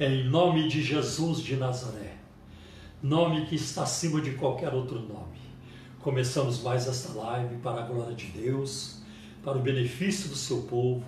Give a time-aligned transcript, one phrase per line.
[0.00, 2.18] Em nome de Jesus de Nazaré,
[3.02, 5.40] nome que está acima de qualquer outro nome.
[5.98, 9.00] Começamos mais esta live para a glória de Deus,
[9.42, 11.04] para o benefício do seu povo,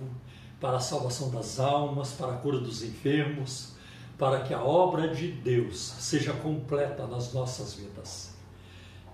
[0.59, 3.75] para a salvação das almas, para a cura dos enfermos,
[4.17, 8.35] para que a obra de Deus seja completa nas nossas vidas.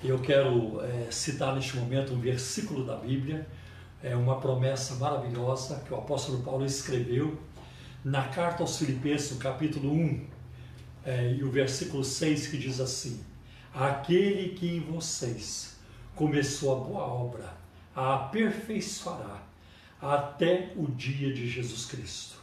[0.04, 3.48] Eu quero é, citar neste momento um versículo da Bíblia,
[4.02, 7.38] é uma promessa maravilhosa que o apóstolo Paulo escreveu
[8.04, 10.28] na carta aos Filipenses, capítulo 1,
[11.06, 13.24] é, e o versículo 6, que diz assim:
[13.74, 15.78] Aquele que em vocês
[16.16, 17.54] começou a boa obra,
[17.96, 19.44] a aperfeiçoará
[20.02, 22.38] até o dia de Jesus Cristo.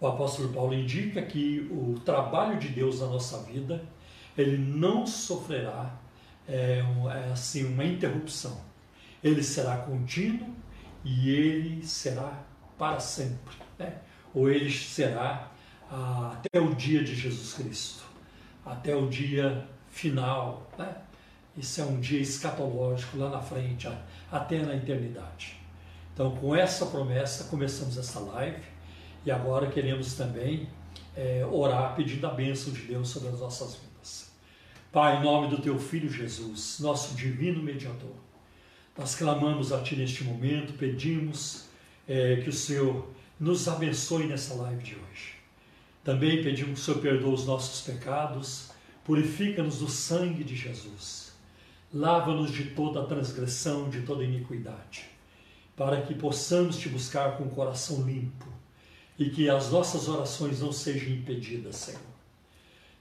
[0.00, 3.84] O apóstolo Paulo indica que o trabalho de Deus na nossa vida,
[4.36, 5.98] ele não sofrerá
[6.46, 8.60] é, é assim uma interrupção.
[9.22, 10.54] Ele será contínuo
[11.04, 12.44] e ele será
[12.78, 13.56] para sempre.
[13.78, 13.98] Né?
[14.38, 15.50] Ou ele será
[15.90, 18.04] ah, até o dia de Jesus Cristo,
[18.64, 20.70] até o dia final.
[20.78, 20.94] Né?
[21.56, 23.88] Isso é um dia escatológico lá na frente,
[24.30, 25.56] até na eternidade.
[26.14, 28.62] Então, com essa promessa, começamos essa live
[29.26, 30.68] e agora queremos também
[31.16, 34.30] é, orar pedindo a bênção de Deus sobre as nossas vidas.
[34.92, 38.14] Pai, em nome do Teu Filho Jesus, nosso divino mediador,
[38.96, 41.66] nós clamamos a Ti neste momento, pedimos
[42.06, 45.34] é, que o Senhor nos abençoe nessa live de hoje.
[46.02, 48.70] Também pedimos que o Senhor perdoe os nossos pecados,
[49.04, 51.32] purifica-nos do sangue de Jesus,
[51.92, 55.04] lava-nos de toda transgressão, de toda iniquidade,
[55.76, 58.46] para que possamos te buscar com o coração limpo
[59.18, 62.00] e que as nossas orações não sejam impedidas, Senhor.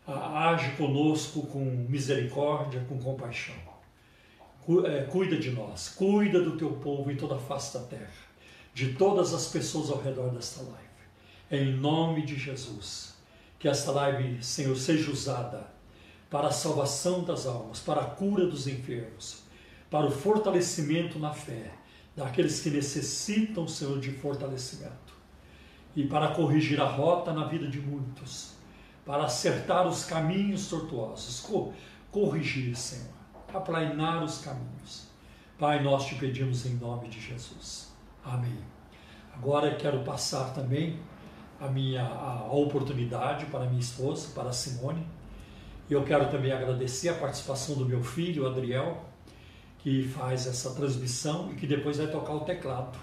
[0.05, 3.55] Age conosco com misericórdia, com compaixão.
[4.85, 8.26] É, cuida de nós, cuida do teu povo em toda a face da terra
[8.77, 10.77] de todas as pessoas ao redor desta live.
[11.49, 13.15] Em nome de Jesus,
[13.57, 15.65] que esta live, Senhor, seja usada
[16.29, 19.41] para a salvação das almas, para a cura dos enfermos,
[19.89, 21.71] para o fortalecimento na fé
[22.15, 25.17] daqueles que necessitam, Senhor, de fortalecimento
[25.95, 28.51] e para corrigir a rota na vida de muitos,
[29.03, 31.43] para acertar os caminhos tortuosos,
[32.11, 33.15] corrigir, Senhor,
[33.51, 35.07] aplainar os caminhos.
[35.57, 37.87] Pai, nós te pedimos em nome de Jesus.
[38.23, 38.76] Amém.
[39.39, 40.99] Agora quero passar também
[41.59, 45.05] a minha a oportunidade para minha esposa, para a Simone.
[45.89, 49.05] E eu quero também agradecer a participação do meu filho, Adriel,
[49.79, 52.97] que faz essa transmissão e que depois vai tocar o teclado.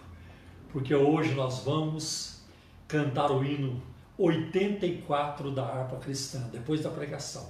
[0.70, 2.42] Porque hoje nós vamos
[2.88, 3.80] cantar o hino
[4.18, 7.48] 84 da harpa cristã, depois da pregação.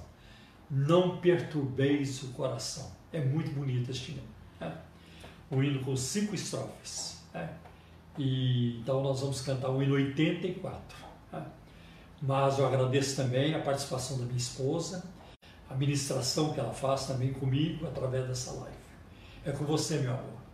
[0.69, 2.91] Não perturbeis o coração.
[3.11, 4.23] É muito bonito este hino.
[4.59, 4.77] Né?
[5.51, 7.23] Um hino com cinco estrofes.
[7.33, 7.49] Né?
[8.17, 10.97] E, então nós vamos cantar o hino 84.
[11.31, 11.45] Tá?
[12.21, 15.03] Mas eu agradeço também a participação da minha esposa,
[15.69, 18.77] a ministração que ela faz também comigo através dessa live.
[19.45, 20.45] É com você, meu amor.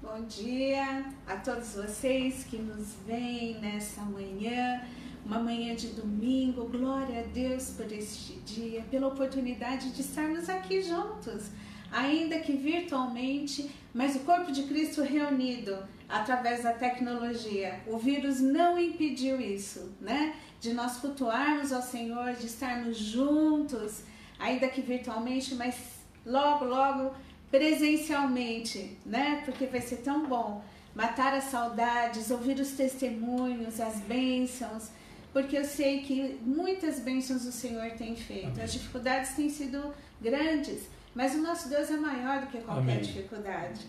[0.00, 4.82] Bom dia a todos vocês que nos veem nessa manhã,
[5.24, 6.68] uma manhã de domingo.
[6.68, 11.50] Glória a Deus por este dia, pela oportunidade de estarmos aqui juntos,
[11.90, 15.76] ainda que virtualmente, mas o corpo de Cristo reunido
[16.08, 17.80] através da tecnologia.
[17.86, 20.34] O vírus não impediu isso, né?
[20.60, 24.02] De nós cultuarmos ao Senhor, de estarmos juntos,
[24.38, 25.76] ainda que virtualmente, mas
[26.24, 27.14] logo, logo
[27.50, 29.42] presencialmente, né?
[29.44, 30.62] Porque vai ser tão bom
[30.94, 34.90] matar as saudades, ouvir os testemunhos, as bênçãos,
[35.32, 38.46] porque eu sei que muitas bênçãos o Senhor tem feito.
[38.46, 38.62] Amém.
[38.62, 43.00] As dificuldades têm sido grandes, mas o nosso Deus é maior do que qualquer Amém.
[43.00, 43.80] dificuldade.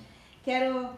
[0.43, 0.89] Quero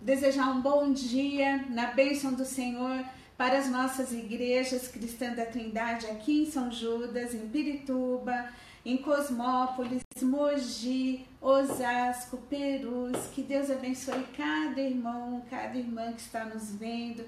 [0.00, 3.04] desejar um bom dia na bênção do Senhor
[3.36, 8.48] para as nossas igrejas cristãs da Trindade aqui em São Judas, em Pirituba,
[8.84, 13.16] em Cosmópolis, Mogi, Osasco, Perus.
[13.32, 17.24] Que Deus abençoe cada irmão, cada irmã que está nos vendo.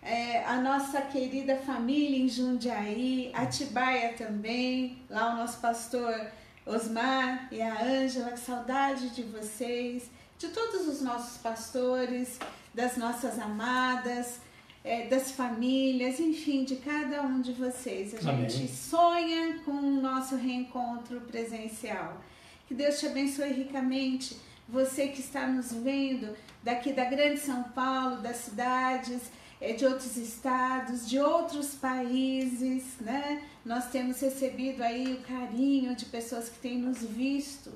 [0.00, 6.28] É, a nossa querida família em Jundiaí, Atibaia também, lá o nosso pastor
[6.66, 10.10] Osmar e a Ângela, que saudade de vocês
[10.42, 12.36] de todos os nossos pastores,
[12.74, 14.40] das nossas amadas,
[14.82, 18.12] é, das famílias, enfim, de cada um de vocês.
[18.26, 18.50] A Amém.
[18.50, 22.20] gente sonha com o nosso reencontro presencial.
[22.66, 24.36] Que Deus te abençoe ricamente.
[24.68, 29.22] Você que está nos vendo daqui da Grande São Paulo, das cidades,
[29.60, 33.46] é, de outros estados, de outros países, né?
[33.64, 37.70] Nós temos recebido aí o carinho de pessoas que têm nos visto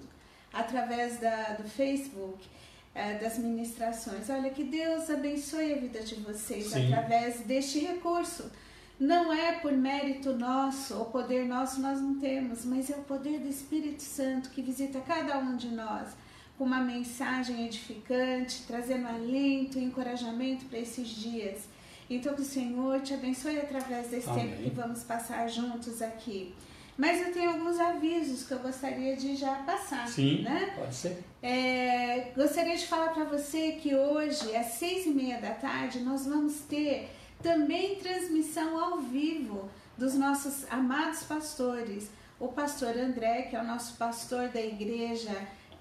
[0.52, 2.55] através da, do Facebook
[2.96, 4.28] é, das ministrações.
[4.30, 6.92] Olha, que Deus abençoe a vida de vocês Sim.
[6.92, 8.50] através deste recurso
[8.98, 13.40] não é por mérito nosso ou poder nosso, nós não temos, mas é o poder
[13.40, 16.16] do Espírito Santo que visita cada um de nós
[16.56, 21.68] com uma mensagem edificante, trazendo alento e encorajamento para esses dias.
[22.08, 24.48] Então, que o Senhor te abençoe através desse Amém.
[24.48, 26.54] tempo que vamos passar juntos aqui.
[26.96, 30.08] Mas eu tenho alguns avisos que eu gostaria de já passar.
[30.08, 30.72] Sim, né?
[30.76, 31.22] pode ser.
[31.42, 36.26] É, gostaria de falar para você que hoje, às seis e meia da tarde, nós
[36.26, 37.10] vamos ter
[37.42, 42.10] também transmissão ao vivo dos nossos amados pastores.
[42.40, 45.34] O pastor André, que é o nosso pastor da igreja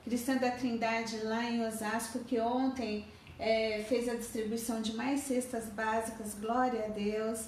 [0.04, 3.06] Cristã da Trindade lá em Osasco, que ontem
[3.40, 7.48] é, fez a distribuição de mais cestas básicas, glória a Deus.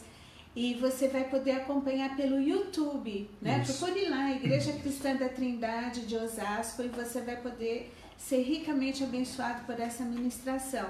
[0.60, 3.62] E você vai poder acompanhar pelo YouTube, né?
[3.62, 3.78] Isso.
[3.78, 9.66] Procure lá, Igreja Cristã da Trindade de Osasco, e você vai poder ser ricamente abençoado
[9.68, 10.90] por essa ministração.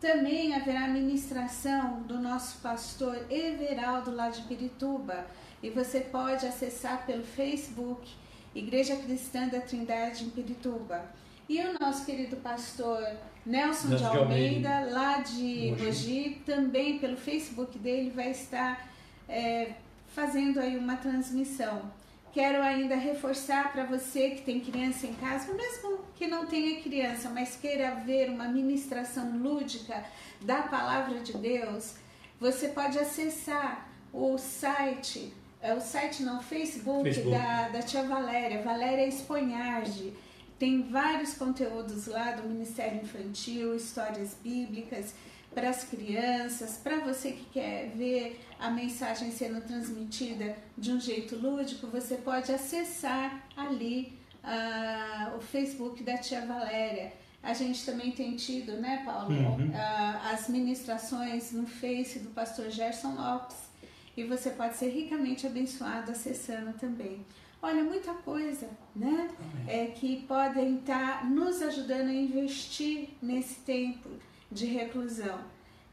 [0.00, 5.26] Também haverá ministração do nosso pastor Everaldo lá de Pirituba,
[5.60, 8.08] e você pode acessar pelo Facebook
[8.54, 11.04] Igreja Cristã da Trindade em Pirituba.
[11.48, 13.04] E o nosso querido pastor
[13.44, 18.88] Nelson de Almeida, lá de Mogi, também pelo Facebook dele vai estar
[19.30, 19.72] é,
[20.08, 21.90] fazendo aí uma transmissão.
[22.32, 27.30] Quero ainda reforçar para você que tem criança em casa, mesmo que não tenha criança,
[27.30, 30.04] mas queira ver uma ministração lúdica
[30.40, 31.94] da palavra de Deus,
[32.38, 37.36] você pode acessar o site é o site não, Facebook, Facebook.
[37.36, 40.14] Da, da tia Valéria, Valéria Esponhardi.
[40.58, 45.14] Tem vários conteúdos lá do Ministério Infantil, histórias bíblicas
[45.54, 51.36] para as crianças, para você que quer ver a mensagem sendo transmitida de um jeito
[51.36, 54.12] lúdico, você pode acessar ali
[54.44, 57.12] uh, o Facebook da tia Valéria.
[57.42, 59.70] A gente também tem tido, né, Paulo, uhum.
[59.70, 63.70] uh, as ministrações no Face do pastor Gerson Lopes
[64.16, 67.24] e você pode ser ricamente abençoado acessando também.
[67.62, 69.28] Olha, muita coisa, né?
[69.68, 74.08] É, que podem estar nos ajudando a investir nesse tempo
[74.50, 75.38] de reclusão.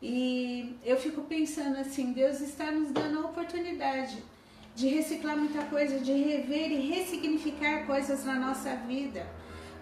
[0.01, 4.23] E eu fico pensando assim, Deus está nos dando a oportunidade
[4.75, 9.25] de reciclar muita coisa, de rever e ressignificar coisas na nossa vida.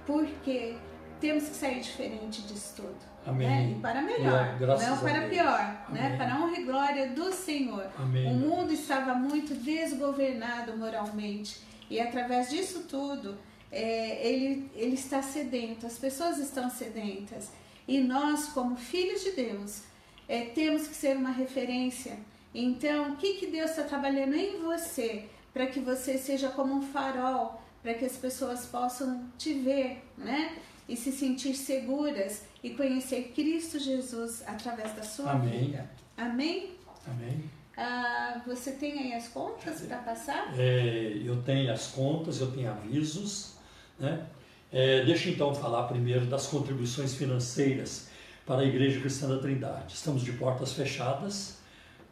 [0.05, 0.77] Porque
[1.19, 3.15] temos que sair diferente disso tudo.
[3.25, 3.47] Amém.
[3.47, 3.71] Né?
[3.71, 6.15] E para melhor, não para pior, né?
[6.15, 7.87] para a honra e glória do Senhor.
[7.97, 8.31] Amém.
[8.31, 13.37] O mundo estava muito desgovernado moralmente e através disso tudo
[13.71, 17.51] é, ele, ele está sedento, as pessoas estão sedentas
[17.87, 19.83] e nós, como filhos de Deus,
[20.27, 22.17] é, temos que ser uma referência.
[22.53, 26.81] Então, o que, que Deus está trabalhando em você para que você seja como um
[26.81, 30.57] farol, para que as pessoas possam te ver, né?
[30.87, 35.67] E se sentir seguras e conhecer Cristo Jesus através da sua Amém.
[35.67, 35.89] vida.
[36.17, 36.75] Amém?
[37.07, 37.49] Amém.
[37.77, 40.53] Ah, você tem aí as contas para passar?
[40.57, 43.55] É, eu tenho as contas, eu tenho avisos.
[43.99, 44.25] Né?
[44.71, 48.07] É, deixa então falar primeiro das contribuições financeiras
[48.45, 49.93] para a Igreja Cristã da Trindade.
[49.93, 51.57] Estamos de portas fechadas,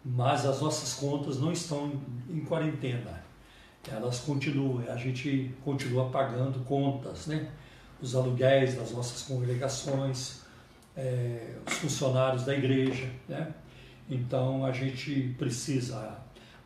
[0.04, 1.92] mas as nossas contas não estão
[2.30, 3.24] em quarentena.
[3.92, 7.52] Elas continuam, a gente continua pagando contas, né?
[8.02, 10.42] os aluguéis das nossas congregações,
[10.96, 13.10] é, os funcionários da igreja.
[13.28, 13.54] Né?
[14.10, 16.18] Então a gente precisa,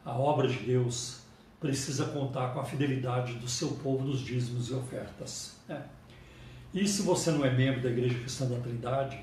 [0.05, 1.21] a obra de Deus
[1.59, 5.56] precisa contar com a fidelidade do seu povo nos dízimos e ofertas.
[5.68, 5.83] Né?
[6.73, 9.19] E se você não é membro da Igreja Cristã da Trindade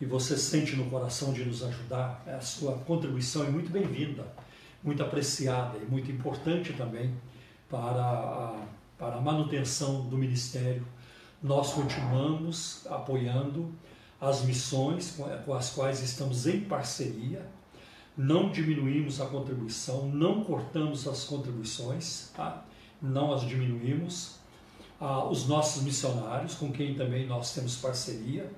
[0.00, 4.24] e você sente no coração de nos ajudar, a sua contribuição é muito bem-vinda,
[4.82, 7.14] muito apreciada e muito importante também
[7.68, 8.66] para a,
[8.98, 10.86] para a manutenção do ministério.
[11.42, 13.72] Nós continuamos apoiando
[14.20, 17.44] as missões com as quais estamos em parceria,
[18.16, 22.64] não diminuímos a contribuição, não cortamos as contribuições, tá?
[23.00, 24.40] não as diminuímos.
[25.00, 28.48] Ah, os nossos missionários, com quem também nós temos parceria,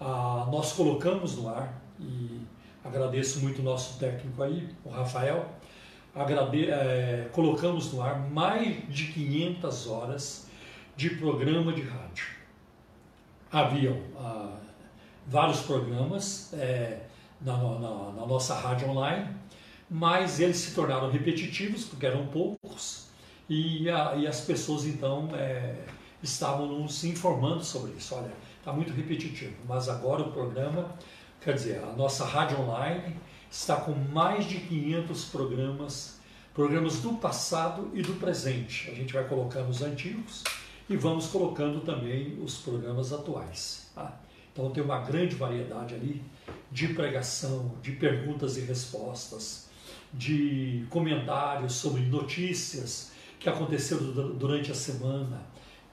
[0.00, 2.40] ah, nós colocamos no ar, e
[2.84, 5.48] agradeço muito o nosso técnico aí, o Rafael,
[6.14, 10.46] agrade, é, colocamos no ar mais de 500 horas
[10.96, 12.26] de programa de rádio.
[13.50, 14.56] Haviam ah,
[15.26, 17.00] vários programas é,
[17.40, 19.34] na, na, na nossa rádio online,
[19.90, 23.08] mas eles se tornaram repetitivos, porque eram poucos,
[23.48, 25.84] e, a, e as pessoas então é,
[26.22, 28.14] estavam nos informando sobre isso.
[28.14, 30.88] Olha, está muito repetitivo, mas agora o programa,
[31.40, 33.16] quer dizer, a nossa rádio online
[33.52, 36.18] está com mais de 500 programas,
[36.54, 38.90] programas do passado e do presente.
[38.90, 40.42] A gente vai colocando os antigos
[40.88, 43.90] e vamos colocando também os programas atuais.
[43.94, 44.18] Tá?
[44.50, 46.22] Então tem uma grande variedade ali
[46.70, 49.68] de pregação, de perguntas e respostas,
[50.14, 55.42] de comentários sobre notícias que aconteceram durante a semana,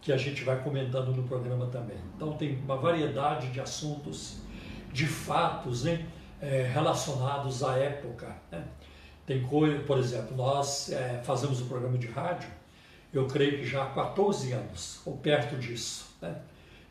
[0.02, 1.98] que a gente vai comentando no programa também.
[2.16, 4.38] Então tem uma variedade de assuntos,
[4.94, 6.06] de fatos né,
[6.42, 8.36] é, relacionados à época.
[8.52, 8.64] Né?
[9.26, 12.50] Tem coisa, por exemplo, nós é, fazemos um programa de rádio,
[13.14, 16.16] eu creio que já há 14 anos, ou perto disso.
[16.22, 16.36] Né?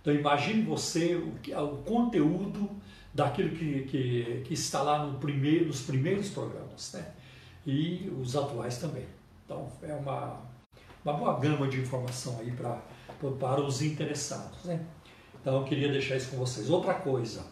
[0.01, 2.71] Então imagine você o, o conteúdo
[3.13, 7.05] daquilo que, que, que, está lá no primeiro, nos primeiros programas, né?
[7.67, 9.05] E os atuais também.
[9.45, 10.41] Então é uma,
[11.05, 12.81] uma boa gama de informação aí pra,
[13.39, 14.81] para os interessados, né?
[15.41, 16.71] Então eu queria deixar isso com vocês.
[16.71, 17.45] Outra coisa,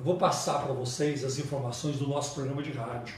[0.00, 3.14] eu vou passar para vocês as informações do nosso programa de rádio,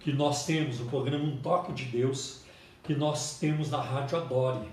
[0.00, 2.40] que nós temos o programa Um Toque de Deus,
[2.82, 4.72] que nós temos na Rádio Adore.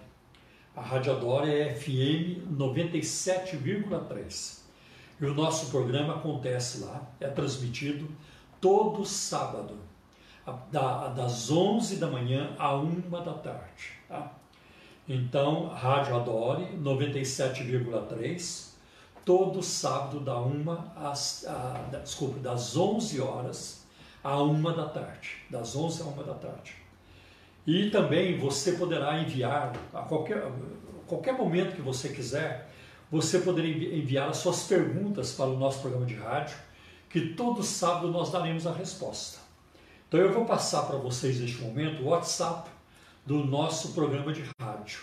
[0.74, 4.62] A Rádio Adore é FM 97,3.
[5.20, 8.08] E o nosso programa acontece lá, é transmitido
[8.62, 9.78] todo sábado,
[10.72, 13.92] das 11 da manhã à 1 da tarde.
[14.08, 14.32] Tá?
[15.06, 18.65] Então, Rádio Adore 97,3,
[19.26, 23.84] todo sábado da 1 às, a, desculpe, das 11 horas
[24.24, 26.76] à 1 da tarde, das 11 à 1 da tarde.
[27.66, 30.44] E também você poderá enviar a qualquer,
[31.08, 32.70] qualquer momento que você quiser,
[33.12, 36.56] você poderia enviar as suas perguntas para o nosso programa de rádio,
[37.10, 39.40] que todo sábado nós daremos a resposta.
[40.08, 42.70] Então eu vou passar para vocês neste momento o WhatsApp
[43.26, 45.02] do nosso programa de rádio,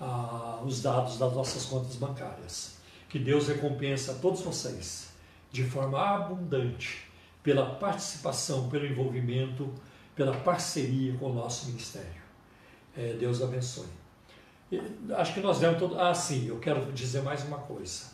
[0.00, 2.78] ah, os dados das nossas contas bancárias.
[3.08, 5.12] Que Deus recompensa a todos vocês
[5.52, 7.08] de forma abundante
[7.42, 9.72] pela participação, pelo envolvimento,
[10.16, 12.24] pela parceria com o nosso ministério.
[12.96, 14.03] É, Deus abençoe.
[15.16, 15.98] Acho que nós demos todo.
[15.98, 18.04] Ah, sim, eu quero dizer mais uma coisa.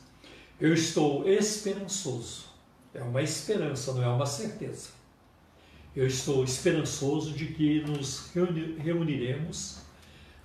[0.60, 2.50] Eu estou esperançoso.
[2.92, 4.88] É uma esperança, não é uma certeza.
[5.94, 8.30] Eu estou esperançoso de que nos
[8.78, 9.78] reuniremos,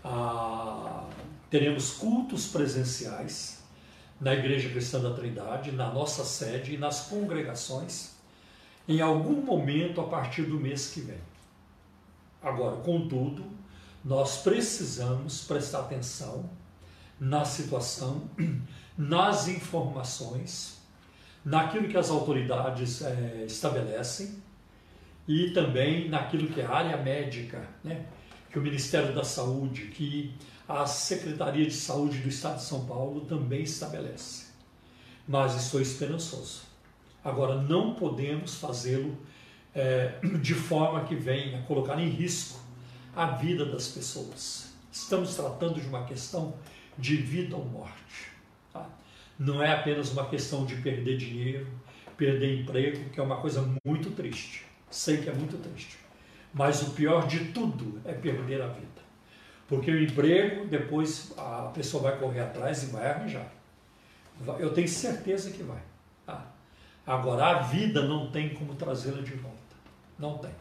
[0.04, 1.08] ah,
[1.50, 3.64] teremos cultos presenciais
[4.20, 8.16] na Igreja Cristã da Trindade, na nossa sede e nas congregações,
[8.88, 11.20] em algum momento a partir do mês que vem.
[12.42, 13.44] Agora, contudo,
[14.06, 16.48] nós precisamos prestar atenção
[17.20, 18.30] na situação
[18.96, 20.80] nas informações,
[21.44, 24.36] naquilo que as autoridades é, estabelecem
[25.28, 28.06] e também naquilo que é a área médica, né?
[28.52, 30.36] que o Ministério da Saúde, que
[30.70, 34.46] a Secretaria de Saúde do Estado de São Paulo também estabelece.
[35.28, 36.62] Mas estou esperançoso.
[37.24, 39.18] Agora, não podemos fazê-lo
[39.74, 42.65] é, de forma que venha colocar em risco
[43.16, 44.74] a vida das pessoas.
[44.92, 46.54] Estamos tratando de uma questão
[46.98, 48.32] de vida ou morte.
[48.74, 48.88] Tá?
[49.40, 51.68] Não é apenas uma questão de perder dinheiro,
[52.18, 54.66] perder emprego, que é uma coisa muito triste.
[54.90, 55.98] Sei que é muito triste.
[56.54, 59.06] Mas o pior de tudo é perder a vida.
[59.68, 63.52] Porque o emprego, depois a pessoa vai correr atrás e vai arranjar.
[64.60, 65.82] Eu tenho certeza que vai.
[66.26, 66.46] Tá?
[67.06, 69.58] Agora, a vida não tem como trazê-la de volta.
[70.20, 70.52] Não tem.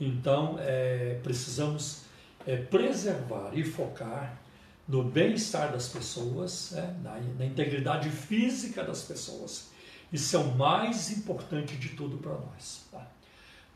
[0.00, 2.02] Então, é, precisamos
[2.46, 4.38] é, preservar e focar
[4.86, 9.68] no bem-estar das pessoas, né, na, na, integridade física das pessoas.
[10.10, 12.86] Isso é o mais importante de tudo para nós.
[12.90, 13.06] Tá?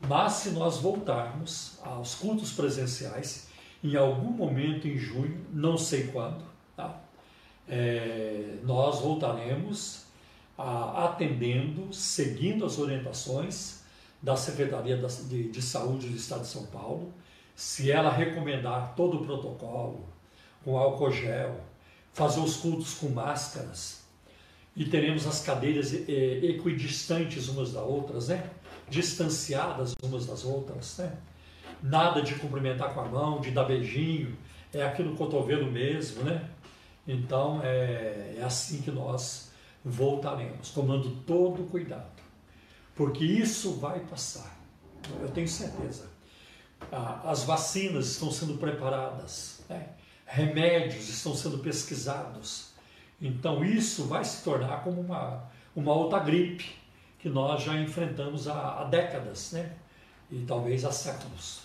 [0.07, 3.47] Mas se nós voltarmos aos cultos presenciais,
[3.83, 6.43] em algum momento em junho, não sei quando,
[6.75, 6.99] tá?
[7.67, 10.05] é, nós voltaremos
[10.57, 13.82] a, atendendo, seguindo as orientações
[14.23, 17.13] da Secretaria de, de Saúde do Estado de São Paulo,
[17.53, 20.07] se ela recomendar todo o protocolo,
[20.63, 21.59] com álcool gel,
[22.13, 24.03] fazer os cultos com máscaras
[24.75, 28.49] e teremos as cadeiras eh, equidistantes umas das outras, né?
[28.89, 31.17] Distanciadas umas das outras, né?
[31.81, 34.37] Nada de cumprimentar com a mão, de dar beijinho,
[34.73, 36.49] é aqui no cotovelo mesmo, né?
[37.05, 39.51] Então é, é assim que nós
[39.83, 42.22] voltaremos, tomando todo o cuidado,
[42.95, 44.55] porque isso vai passar,
[45.21, 46.11] eu tenho certeza.
[47.23, 49.89] As vacinas estão sendo preparadas, né?
[50.25, 52.71] remédios estão sendo pesquisados.
[53.21, 55.43] Então isso vai se tornar como uma,
[55.75, 56.75] uma outra gripe
[57.19, 59.73] que nós já enfrentamos há, há décadas, né?
[60.29, 61.61] E talvez há séculos.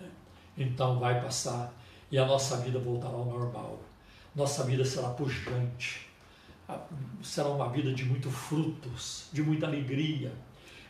[0.00, 0.08] Né?
[0.56, 1.72] Então vai passar
[2.10, 3.80] e a nossa vida voltará ao normal.
[4.34, 6.08] Nossa vida será pujante.
[7.22, 10.32] Será uma vida de muitos frutos, de muita alegria,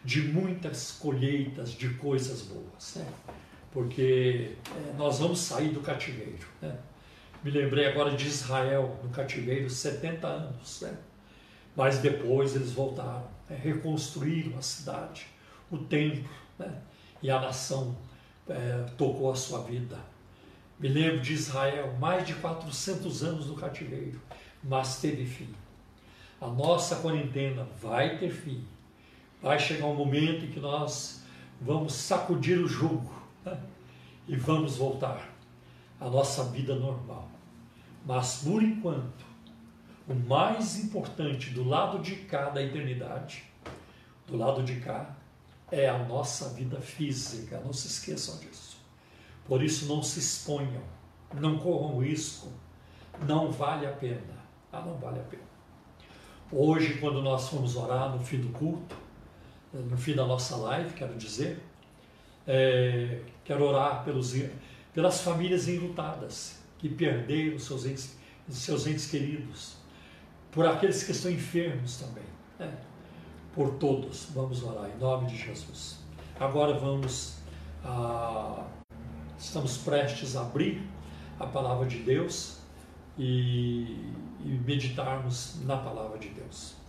[0.04, 3.06] de muitas colheitas de coisas boas, né?
[3.70, 6.76] Porque é, nós vamos sair do cativeiro, né?
[7.42, 10.96] Me lembrei agora de Israel no cativeiro, 70 anos, né?
[11.74, 13.58] Mas depois eles voltaram, né?
[13.60, 15.26] reconstruíram a cidade,
[15.70, 16.82] o templo, né?
[17.22, 17.96] E a nação
[18.48, 19.98] é, tocou a sua vida.
[20.78, 24.20] Me lembro de Israel, mais de 400 anos no cativeiro,
[24.62, 25.48] mas teve fim.
[26.40, 28.64] A nossa quarentena vai ter fim.
[29.42, 31.22] Vai chegar um momento em que nós
[31.60, 33.12] vamos sacudir o jugo
[33.44, 33.58] né?
[34.28, 35.28] e vamos voltar
[36.00, 37.28] à nossa vida normal.
[38.06, 39.24] Mas por enquanto,
[40.08, 43.44] o mais importante do lado de cá da eternidade,
[44.28, 45.16] do lado de cá,
[45.72, 47.60] é a nossa vida física.
[47.64, 48.76] Não se esqueçam disso.
[49.46, 50.82] Por isso, não se exponham,
[51.34, 52.48] não corram risco.
[53.26, 54.42] Não vale a pena.
[54.72, 55.42] Ah, não vale a pena.
[56.50, 59.01] Hoje, quando nós fomos orar no fim do culto,
[59.72, 61.62] no fim da nossa live, quero dizer,
[62.46, 64.34] é, quero orar pelos,
[64.92, 68.16] pelas famílias enlutadas que perderam seus entes,
[68.48, 69.76] seus entes queridos,
[70.50, 72.24] por aqueles que estão enfermos também,
[72.58, 72.76] né?
[73.54, 74.28] por todos.
[74.34, 75.98] Vamos orar em nome de Jesus.
[76.38, 77.38] Agora vamos,
[77.84, 78.66] ah,
[79.38, 80.82] estamos prestes a abrir
[81.38, 82.58] a palavra de Deus
[83.18, 84.12] e,
[84.44, 86.81] e meditarmos na palavra de Deus.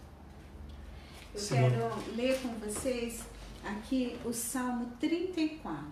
[1.35, 3.23] Eu quero ler com vocês
[3.63, 5.83] aqui o Salmo 34.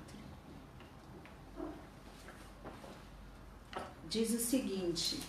[4.08, 5.20] Diz o seguinte: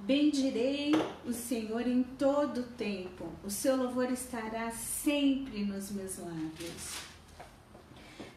[0.00, 0.92] Bendirei
[1.26, 6.94] o Senhor em todo o tempo, o seu louvor estará sempre nos meus lábios.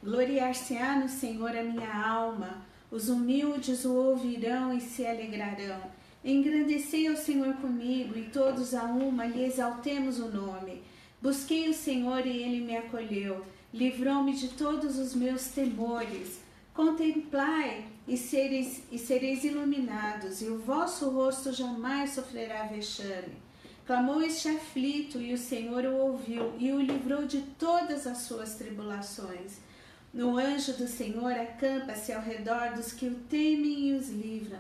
[0.04, 5.99] Gloriar-se-á no Senhor a minha alma, os humildes o ouvirão e se alegrarão.
[6.24, 10.84] Engrandecei o Senhor comigo, e todos a uma lhe exaltemos o nome.
[11.22, 16.40] Busquei o Senhor e ele me acolheu, livrou-me de todos os meus temores.
[16.74, 23.38] Contemplai e sereis, e sereis iluminados, e o vosso rosto jamais sofrerá vexame.
[23.86, 28.56] Clamou este aflito, e o Senhor o ouviu, e o livrou de todas as suas
[28.56, 29.58] tribulações.
[30.14, 34.60] No anjo do Senhor acampa-se ao redor dos que o temem e os livram.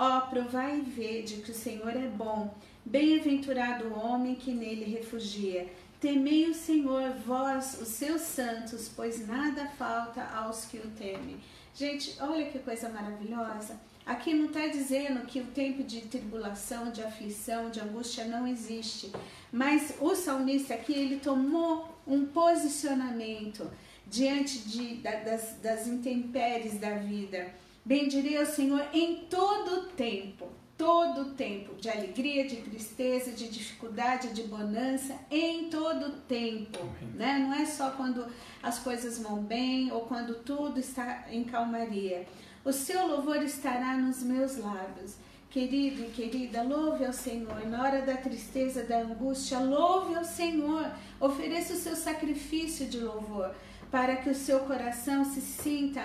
[0.00, 2.54] Ó, provai e vede que o Senhor é bom.
[2.84, 5.66] Bem-aventurado o homem que nele refugia.
[6.00, 11.40] Temei o Senhor, vós, os seus santos, pois nada falta aos que o temem.
[11.74, 13.76] Gente, olha que coisa maravilhosa.
[14.06, 19.10] Aqui não está dizendo que o tempo de tribulação, de aflição, de angústia não existe.
[19.50, 23.68] Mas o salmista aqui, ele tomou um posicionamento
[24.06, 27.52] diante de, das, das intempéries da vida.
[27.88, 30.46] Bendirei ao Senhor em todo o tempo,
[30.76, 36.80] todo o tempo, de alegria, de tristeza, de dificuldade, de bonança, em todo o tempo.
[37.14, 37.38] Né?
[37.38, 38.26] Não é só quando
[38.62, 42.26] as coisas vão bem ou quando tudo está em calmaria.
[42.62, 45.14] O seu louvor estará nos meus lábios.
[45.48, 47.66] Querido e querida, louve ao Senhor.
[47.66, 50.92] Na hora da tristeza, da angústia, louve ao Senhor.
[51.18, 53.54] Ofereça o seu sacrifício de louvor
[53.90, 56.04] para que o seu coração se sinta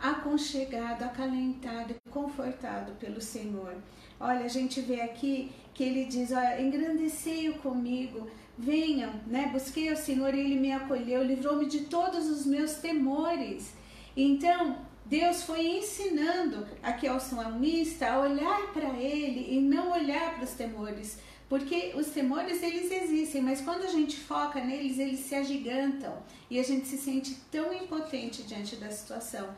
[0.00, 3.74] aconchegado, acalentado confortado pelo Senhor.
[4.20, 9.50] Olha, a gente vê aqui que ele diz: olha, engrandecei-o comigo, venham, né?
[9.52, 13.72] Busquei ao Senhor e ele me acolheu, livrou-me de todos os meus temores.
[14.16, 20.44] Então, Deus foi ensinando aqui ao salmista a olhar para ele e não olhar para
[20.44, 25.34] os temores, porque os temores eles existem, mas quando a gente foca neles, eles se
[25.34, 26.12] agigantam
[26.50, 29.48] e a gente se sente tão impotente diante da situação.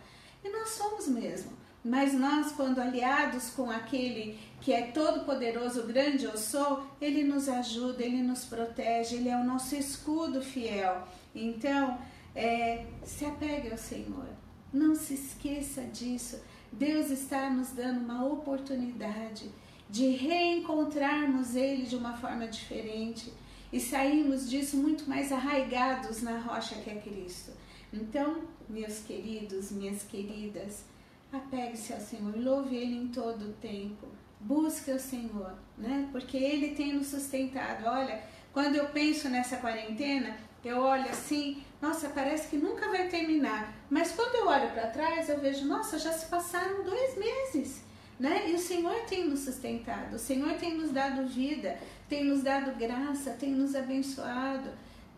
[0.44, 1.52] E nós somos mesmo.
[1.82, 7.48] Mas nós, quando aliados com aquele que é todo poderoso, grande eu sou, ele nos
[7.48, 11.08] ajuda, ele nos protege, ele é o nosso escudo fiel.
[11.34, 11.98] Então,
[12.34, 14.28] é, se apegue ao Senhor.
[14.72, 16.40] Não se esqueça disso.
[16.70, 19.50] Deus está nos dando uma oportunidade
[19.88, 23.32] de reencontrarmos Ele de uma forma diferente
[23.72, 27.52] e sairmos disso muito mais arraigados na rocha que é Cristo.
[27.92, 30.84] Então, meus queridos, minhas queridas,
[31.32, 34.06] apegue-se ao Senhor, louve Ele em todo o tempo,
[34.40, 36.08] busque o Senhor, né?
[36.12, 37.86] Porque Ele tem nos sustentado.
[37.86, 43.74] Olha, quando eu penso nessa quarentena, eu olho assim, nossa, parece que nunca vai terminar.
[43.88, 48.50] Mas quando eu olho para trás, eu vejo, nossa, já se passaram dois meses né?
[48.50, 52.78] E o Senhor tem nos sustentado, o Senhor tem nos dado vida, tem nos dado
[52.78, 54.68] graça, tem nos abençoado,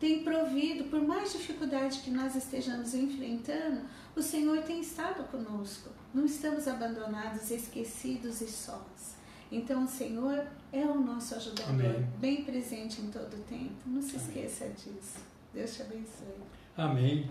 [0.02, 3.82] tem provido, por mais dificuldade que nós estejamos enfrentando,
[4.16, 5.90] o Senhor tem estado conosco.
[6.12, 9.14] Não estamos abandonados, esquecidos e sós.
[9.48, 12.08] Então o Senhor é o nosso ajudador, Amém.
[12.18, 13.76] bem presente em todo o tempo.
[13.86, 14.26] Não se Amém.
[14.26, 15.20] esqueça disso.
[15.54, 16.42] Deus te abençoe.
[16.76, 17.30] Amém.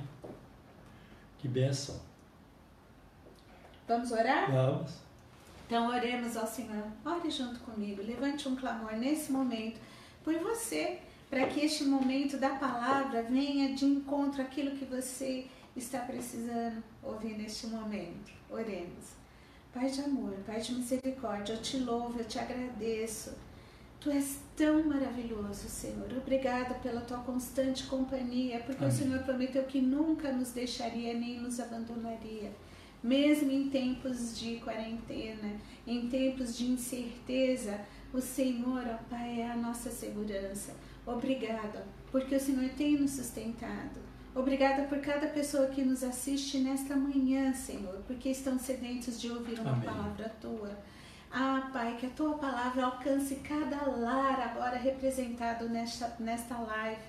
[1.39, 1.99] Que bênção.
[3.85, 4.49] Vamos orar?
[4.49, 4.93] Vamos.
[5.67, 6.85] Então oremos ao Senhor.
[7.03, 8.01] Ore junto comigo.
[8.01, 9.77] Levante um clamor nesse momento
[10.23, 11.01] por você,
[11.31, 17.37] para que este momento da palavra venha de encontro àquilo que você está precisando ouvir
[17.37, 18.33] neste momento.
[18.49, 19.15] Oremos.
[19.73, 23.33] Pai de amor, Pai de misericórdia, eu te louvo, eu te agradeço.
[24.01, 26.11] Tu és tão maravilhoso, Senhor.
[26.17, 28.93] Obrigada pela tua constante companhia, porque Amém.
[28.93, 32.51] o Senhor prometeu que nunca nos deixaria nem nos abandonaria
[33.03, 37.79] mesmo em tempos de quarentena, em tempos de incerteza,
[38.13, 40.75] o Senhor, ó Pai, é a nossa segurança.
[41.13, 43.99] Obrigada, porque o Senhor tem nos sustentado.
[44.33, 49.59] Obrigada por cada pessoa que nos assiste nesta manhã, Senhor, porque estão sedentos de ouvir
[49.59, 49.83] uma Amém.
[49.89, 50.71] palavra tua.
[51.29, 57.01] Ah, Pai, que a tua palavra alcance cada lar agora representado nesta, nesta live.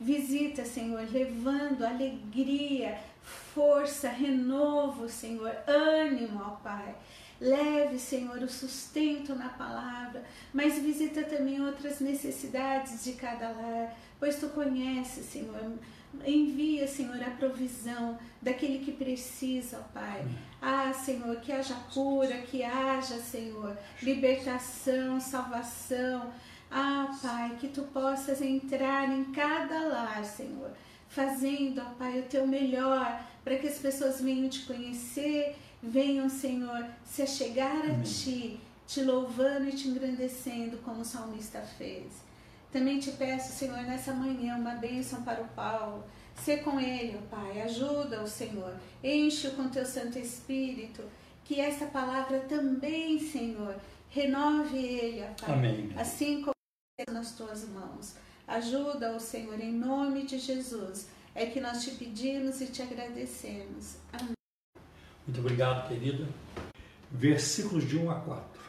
[0.00, 6.94] Visita, Senhor, levando alegria, força, renovo, Senhor, ânimo, ó Pai.
[7.40, 14.40] Leve, Senhor, o sustento na palavra, mas visita também outras necessidades de cada lar, pois
[14.40, 15.78] tu conheces, Senhor.
[16.26, 20.26] Envia, Senhor, a provisão daquele que precisa, ó Pai.
[20.60, 26.32] Ah, Senhor, que haja cura, que haja, Senhor, libertação, salvação.
[26.70, 30.72] Ah, Pai, que tu possas entrar em cada lar, Senhor,
[31.08, 36.86] fazendo, ó Pai, o teu melhor para que as pessoas venham te conhecer venham, Senhor,
[37.04, 42.06] se achegar a Ti, te louvando e te engrandecendo, como o salmista fez.
[42.72, 46.04] Também te peço, Senhor, nessa manhã, uma bênção para o Paulo.
[46.34, 51.02] Ser com ele, ó Pai, ajuda o Senhor, enche-o com teu Santo Espírito,
[51.44, 53.74] que essa palavra também, Senhor,
[54.08, 55.92] renove ele, ó Pai, Amém.
[55.96, 56.52] assim como
[57.12, 58.14] nas tuas mãos.
[58.46, 61.08] Ajuda o Senhor, em nome de Jesus.
[61.34, 63.96] É que nós te pedimos e te agradecemos.
[64.12, 64.37] Amém.
[65.28, 66.26] Muito obrigado, querida.
[67.10, 68.62] Versículos de 1 a 4.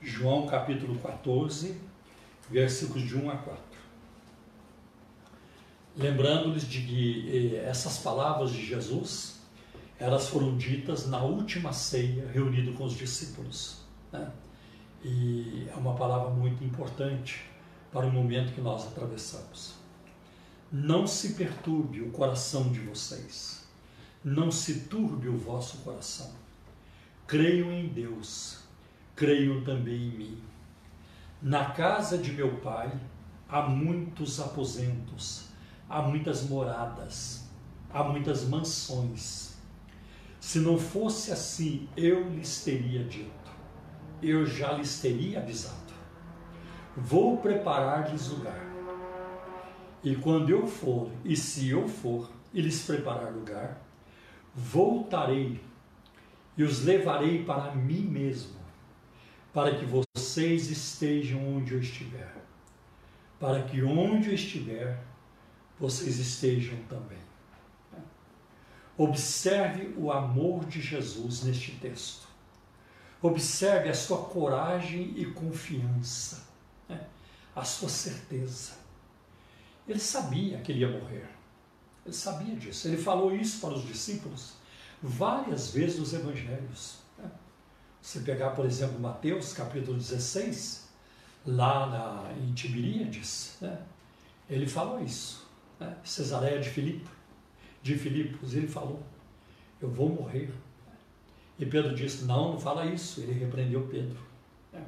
[0.00, 1.80] João capítulo 14,
[2.50, 3.62] versículos de 1 a 4.
[5.96, 9.38] Lembrando-lhes de que eh, essas palavras de Jesus,
[9.96, 13.82] elas foram ditas na última ceia, reunido com os discípulos.
[14.10, 14.32] Né?
[15.04, 17.44] E é uma palavra muito importante
[17.92, 19.81] para o momento que nós atravessamos.
[20.74, 23.62] Não se perturbe o coração de vocês,
[24.24, 26.32] não se turbe o vosso coração.
[27.26, 28.60] Creiam em Deus,
[29.14, 30.42] creiam também em mim.
[31.42, 32.90] Na casa de meu pai
[33.50, 35.48] há muitos aposentos,
[35.90, 37.50] há muitas moradas,
[37.92, 39.56] há muitas mansões.
[40.40, 43.50] Se não fosse assim, eu lhes teria dito,
[44.22, 45.92] eu já lhes teria avisado.
[46.96, 48.71] Vou preparar-lhes lugar.
[50.02, 53.80] E quando eu for, e se eu for, e lhes preparar lugar,
[54.54, 55.60] voltarei
[56.56, 58.60] e os levarei para mim mesmo,
[59.52, 62.34] para que vocês estejam onde eu estiver,
[63.38, 65.02] para que onde eu estiver,
[65.78, 67.22] vocês estejam também.
[68.96, 72.28] Observe o amor de Jesus neste texto.
[73.20, 76.46] Observe a sua coragem e confiança,
[76.88, 77.06] né?
[77.54, 78.81] a sua certeza.
[79.88, 81.28] Ele sabia que ele ia morrer.
[82.04, 82.88] Ele sabia disso.
[82.88, 84.54] Ele falou isso para os discípulos
[85.02, 86.98] várias vezes nos evangelhos.
[87.18, 87.30] Né?
[88.00, 90.88] Você pegar, por exemplo, Mateus capítulo 16,
[91.44, 93.82] lá na, em Tiberíades, né?
[94.48, 95.46] ele falou isso.
[95.80, 95.96] Né?
[96.04, 97.08] Cesareia de Filipe,
[97.82, 99.02] de Filipos, ele falou,
[99.80, 100.52] eu vou morrer.
[101.58, 103.20] E Pedro disse, não, não fala isso.
[103.20, 104.18] Ele repreendeu Pedro.
[104.72, 104.84] Né?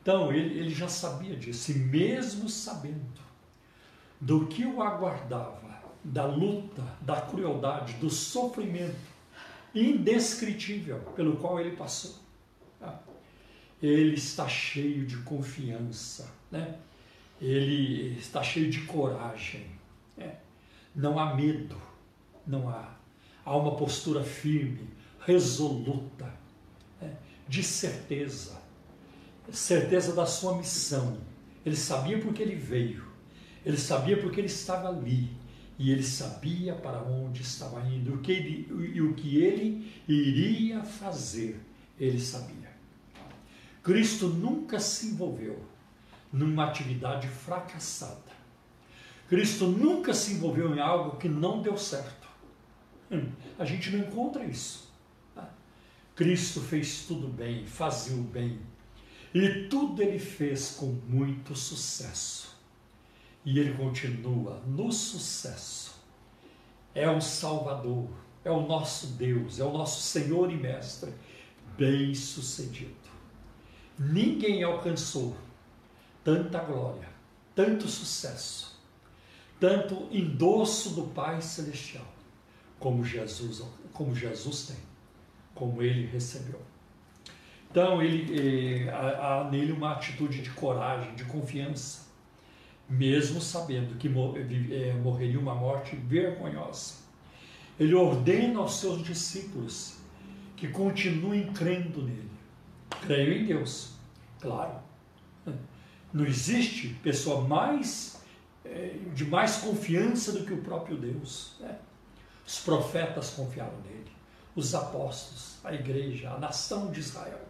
[0.00, 3.21] Então, ele, ele já sabia disso, e mesmo sabendo,
[4.22, 8.94] do que o aguardava, da luta, da crueldade, do sofrimento
[9.74, 12.14] indescritível pelo qual ele passou.
[12.78, 13.00] Tá?
[13.82, 16.78] Ele está cheio de confiança, né?
[17.40, 19.66] ele está cheio de coragem.
[20.16, 20.36] Né?
[20.94, 21.76] Não há medo,
[22.46, 22.94] não há.
[23.44, 24.88] Há uma postura firme,
[25.26, 26.32] resoluta,
[27.00, 27.16] né?
[27.48, 28.56] de certeza,
[29.50, 31.18] certeza da sua missão.
[31.66, 33.11] Ele sabia porque ele veio
[33.64, 35.30] ele sabia porque ele estava ali.
[35.78, 40.82] E ele sabia para onde estava indo o que ele, e o que ele iria
[40.84, 41.60] fazer.
[41.98, 42.70] Ele sabia.
[43.82, 45.60] Cristo nunca se envolveu
[46.32, 48.32] numa atividade fracassada.
[49.28, 52.28] Cristo nunca se envolveu em algo que não deu certo.
[53.10, 54.92] Hum, a gente não encontra isso.
[55.34, 55.50] Tá?
[56.14, 58.60] Cristo fez tudo bem, fazia o bem.
[59.34, 62.51] E tudo ele fez com muito sucesso.
[63.44, 66.00] E ele continua no sucesso.
[66.94, 68.08] É o Salvador,
[68.44, 71.12] é o nosso Deus, é o nosso Senhor e Mestre,
[71.76, 72.94] bem sucedido.
[73.98, 75.36] Ninguém alcançou
[76.24, 77.08] tanta glória,
[77.54, 78.80] tanto sucesso,
[79.58, 82.06] tanto endosso do Pai Celestial,
[82.78, 84.76] como Jesus, como Jesus tem,
[85.54, 86.60] como ele recebeu.
[87.70, 92.11] Então, ele, eh, há nele uma atitude de coragem, de confiança,
[92.92, 96.94] mesmo sabendo que é, morreria uma morte vergonhosa.
[97.80, 99.96] Ele ordena aos seus discípulos
[100.56, 102.30] que continuem crendo nele.
[103.00, 103.94] Creio em Deus,
[104.40, 104.78] claro.
[106.12, 108.22] Não existe pessoa mais
[108.64, 111.56] é, de mais confiança do que o próprio Deus.
[111.60, 111.78] Né?
[112.46, 114.12] Os profetas confiaram nele,
[114.54, 117.40] os apóstolos, a igreja, a nação de Israel.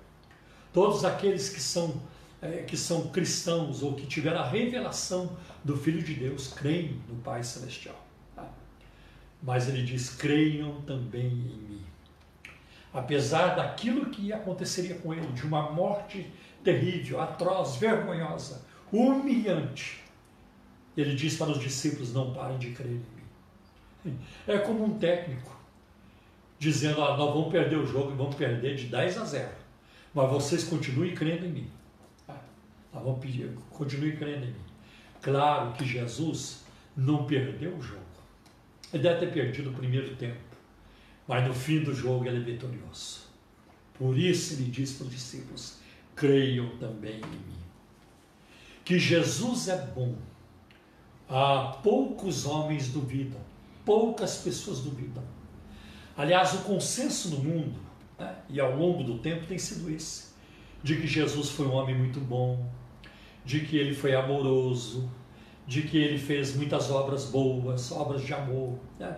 [0.72, 2.00] Todos aqueles que são,
[2.42, 7.14] é, que são cristãos ou que tiveram a revelação do Filho de Deus creem no
[7.22, 7.94] Pai Celestial.
[8.34, 8.44] Tá?
[9.40, 11.82] Mas ele diz: creiam também em mim.
[12.92, 16.30] Apesar daquilo que aconteceria com ele, de uma morte
[16.64, 20.02] terrível, atroz, vergonhosa, humilhante,
[20.96, 24.18] ele diz para os discípulos: não parem de crer em mim.
[24.48, 25.56] É como um técnico
[26.58, 29.48] dizendo: ah, nós vamos perder o jogo e vamos perder de 10 a 0,
[30.12, 31.81] mas vocês continuem crendo em mim.
[32.92, 34.64] Nós vamos pedir, continuem crendo em mim.
[35.20, 36.64] Claro que Jesus
[36.96, 38.02] não perdeu o jogo.
[38.92, 40.40] Ele deve ter perdido o primeiro tempo,
[41.26, 43.22] mas no fim do jogo ele é vitorioso.
[43.94, 45.78] Por isso ele diz para os discípulos:
[46.14, 47.62] creiam também em mim.
[48.84, 50.16] Que Jesus é bom
[51.34, 53.40] ah, poucos homens duvidam,
[53.86, 55.22] poucas pessoas duvidam.
[56.14, 57.80] Aliás, o consenso no mundo,
[58.18, 60.34] né, e ao longo do tempo, tem sido esse:
[60.82, 62.70] de que Jesus foi um homem muito bom,
[63.44, 65.10] de que ele foi amoroso,
[65.66, 68.78] de que ele fez muitas obras boas, obras de amor.
[68.98, 69.16] Né?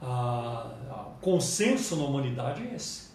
[0.00, 3.08] Ah, o consenso na humanidade é esse.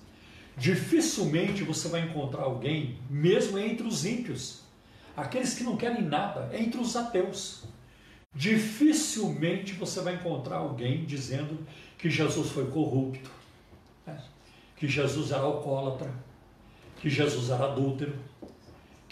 [0.58, 4.62] Dificilmente você vai encontrar alguém, mesmo entre os ímpios,
[5.16, 7.64] aqueles que não querem nada, entre os ateus
[8.36, 11.60] Dificilmente você vai encontrar alguém dizendo
[11.98, 13.30] que Jesus foi corrupto,
[14.06, 14.20] né?
[14.76, 16.12] que Jesus era alcoólatra,
[17.00, 18.16] que Jesus era adúltero,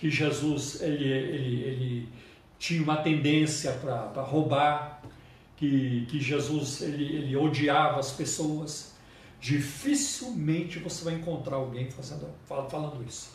[0.02, 2.10] que Jesus ele, ele, ele
[2.58, 5.00] tinha uma tendência para roubar,
[5.56, 8.96] que, que Jesus ele, ele odiava as pessoas.
[9.40, 13.30] Dificilmente você vai encontrar alguém fazendo, falando isso.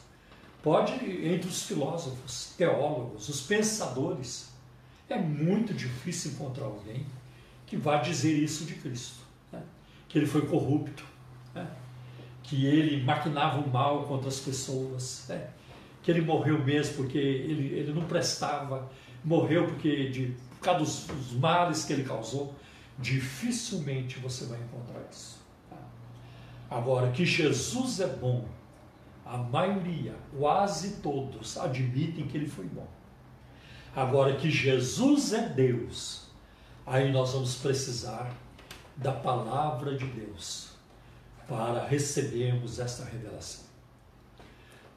[0.61, 0.92] Pode,
[1.24, 4.50] entre os filósofos, teólogos, os pensadores,
[5.09, 7.07] é muito difícil encontrar alguém
[7.64, 9.20] que vá dizer isso de Cristo.
[9.52, 9.62] Né?
[10.09, 11.05] Que ele foi corrupto,
[11.55, 11.70] né?
[12.42, 15.50] que ele maquinava o mal contra as pessoas, né?
[16.07, 18.88] Que ele morreu mesmo porque ele, ele não prestava,
[19.25, 22.55] morreu porque de, por causa dos, dos males que ele causou.
[22.97, 25.45] Dificilmente você vai encontrar isso.
[26.71, 28.47] Agora, que Jesus é bom,
[29.25, 32.87] a maioria, quase todos, admitem que ele foi bom.
[33.95, 36.29] Agora que Jesus é Deus,
[36.87, 38.33] aí nós vamos precisar
[38.97, 40.69] da palavra de Deus
[41.49, 43.65] para recebermos esta revelação.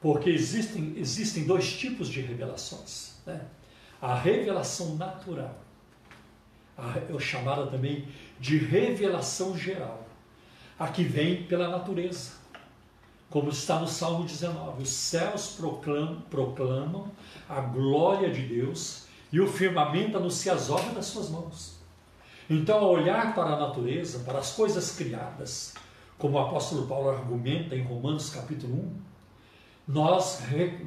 [0.00, 3.16] Porque existem, existem dois tipos de revelações.
[3.26, 3.40] Né?
[4.00, 5.58] A revelação natural,
[6.76, 8.08] a, chamada também
[8.38, 10.06] de revelação geral,
[10.78, 12.40] a que vem pela natureza
[13.30, 17.10] como está no Salmo 19: os céus proclamam, proclamam
[17.48, 21.78] a glória de Deus e o firmamento anuncia as obras das suas mãos.
[22.48, 25.74] Então, ao olhar para a natureza, para as coisas criadas,
[26.18, 29.09] como o apóstolo Paulo argumenta em Romanos capítulo 1,
[29.92, 30.40] nós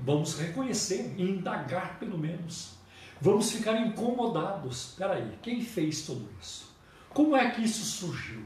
[0.04, 2.74] vamos reconhecer indagar pelo menos.
[3.20, 4.92] Vamos ficar incomodados.
[4.92, 6.74] Espera aí, quem fez tudo isso?
[7.10, 8.44] Como é que isso surgiu?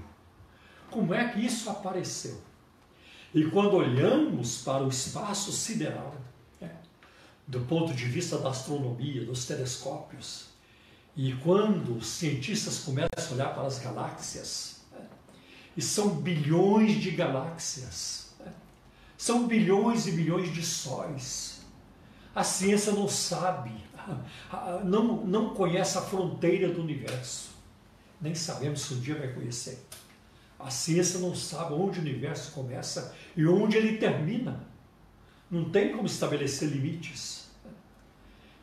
[0.89, 2.41] Como é que isso apareceu?
[3.33, 6.15] E quando olhamos para o espaço sideral,
[6.59, 6.75] né,
[7.45, 10.47] do ponto de vista da astronomia, dos telescópios,
[11.15, 15.05] e quando os cientistas começam a olhar para as galáxias, né,
[15.75, 18.26] e são bilhões de galáxias,
[19.17, 21.61] são bilhões e bilhões de sóis,
[22.35, 23.71] a ciência não sabe,
[24.85, 27.49] não, não conhece a fronteira do universo,
[28.21, 29.85] nem sabemos se um dia vai conhecer.
[30.59, 34.65] A ciência não sabe onde o universo começa e onde ele termina.
[35.49, 37.47] Não tem como estabelecer limites.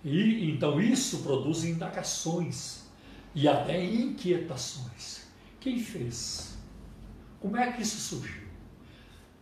[0.04, 2.82] E então isso produz indagações
[3.34, 5.22] e até inquietações.
[5.60, 6.56] Quem fez?
[7.40, 8.43] Como é que isso surgiu?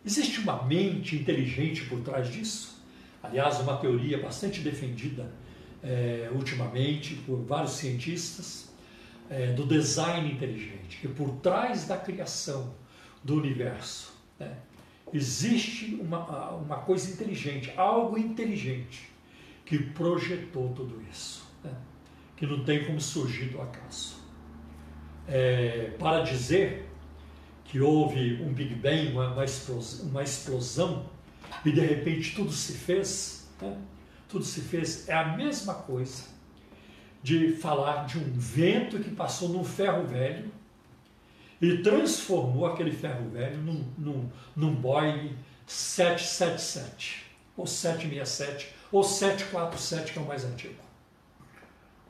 [0.04, 2.82] Existe uma mente inteligente por trás disso?
[3.22, 5.30] Aliás, uma teoria bastante defendida
[5.82, 8.72] é, ultimamente por vários cientistas
[9.30, 12.74] é, do design inteligente, que por trás da criação
[13.22, 14.56] do universo né,
[15.12, 19.08] existe uma, uma coisa inteligente, algo inteligente
[19.64, 21.72] que projetou tudo isso, né,
[22.36, 24.20] que não tem como surgir do acaso.
[25.28, 26.91] É, para dizer
[27.72, 31.06] que houve um Big Bang, uma, uma, explosão, uma explosão,
[31.64, 33.78] e de repente tudo se fez, né,
[34.28, 36.24] tudo se fez, é a mesma coisa
[37.22, 40.52] de falar de um vento que passou num ferro velho
[41.62, 45.34] e transformou aquele ferro velho num, num, num Boeing
[45.66, 47.24] 777,
[47.56, 50.74] ou 767, ou 747, que é o mais antigo.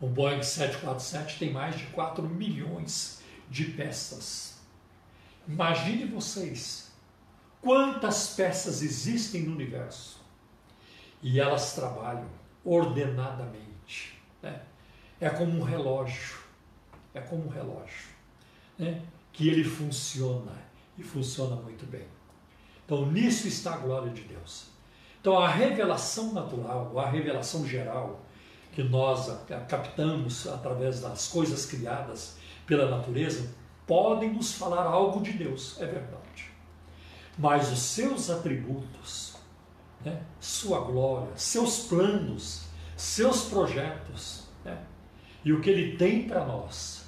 [0.00, 4.51] O Boeing 747 tem mais de 4 milhões de peças.
[5.48, 6.92] Imagine vocês
[7.60, 10.20] quantas peças existem no universo
[11.22, 12.28] e elas trabalham
[12.64, 14.20] ordenadamente.
[14.42, 14.60] Né?
[15.20, 16.38] É como um relógio,
[17.14, 18.08] é como um relógio,
[18.78, 19.02] né?
[19.32, 20.52] que ele funciona
[20.98, 22.06] e funciona muito bem.
[22.84, 24.66] Então nisso está a glória de Deus.
[25.20, 28.20] Então a revelação natural, a revelação geral
[28.72, 29.30] que nós
[29.68, 33.54] captamos através das coisas criadas pela natureza,
[33.86, 36.50] podem nos falar algo de Deus, é verdade.
[37.38, 39.34] Mas os seus atributos,
[40.04, 42.64] né, sua glória, seus planos,
[42.96, 44.78] seus projetos, né,
[45.44, 47.04] e o que ele tem para nós,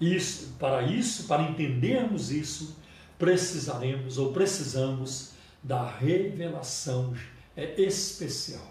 [0.00, 2.76] isso, para isso, para entendermos isso,
[3.18, 7.14] precisaremos ou precisamos da revelação
[7.56, 8.66] é, especial.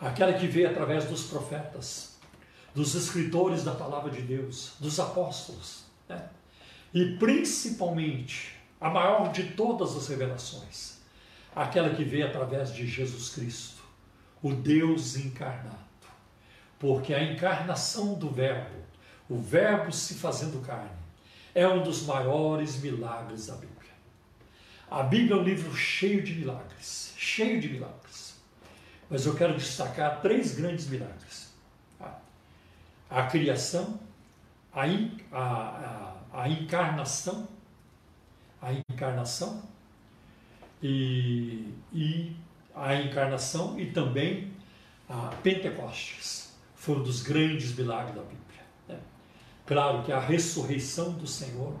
[0.00, 2.16] Aquela que veio através dos profetas,
[2.74, 5.84] dos escritores da palavra de Deus, dos apóstolos.
[6.08, 6.28] Né?
[6.94, 10.98] E principalmente, a maior de todas as revelações,
[11.54, 13.82] aquela que veio através de Jesus Cristo,
[14.40, 15.78] o Deus encarnado.
[16.78, 18.76] Porque a encarnação do Verbo,
[19.28, 20.90] o Verbo se fazendo carne,
[21.54, 23.74] é um dos maiores milagres da Bíblia.
[24.90, 28.34] A Bíblia é um livro cheio de milagres, cheio de milagres.
[29.08, 31.52] Mas eu quero destacar três grandes milagres:
[33.10, 33.98] a, criação,
[34.72, 34.82] a,
[35.32, 37.48] a, a, a encarnação,
[38.60, 39.62] a encarnação
[40.82, 42.36] e, e
[42.74, 44.52] a encarnação e também
[45.08, 46.52] a Pentecostes.
[46.74, 48.62] Foi um dos grandes milagres da Bíblia.
[48.88, 48.98] Né?
[49.64, 51.74] Claro que a ressurreição do Senhor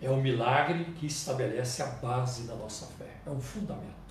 [0.00, 4.04] é um milagre que estabelece a base da nossa fé, é um fundamento.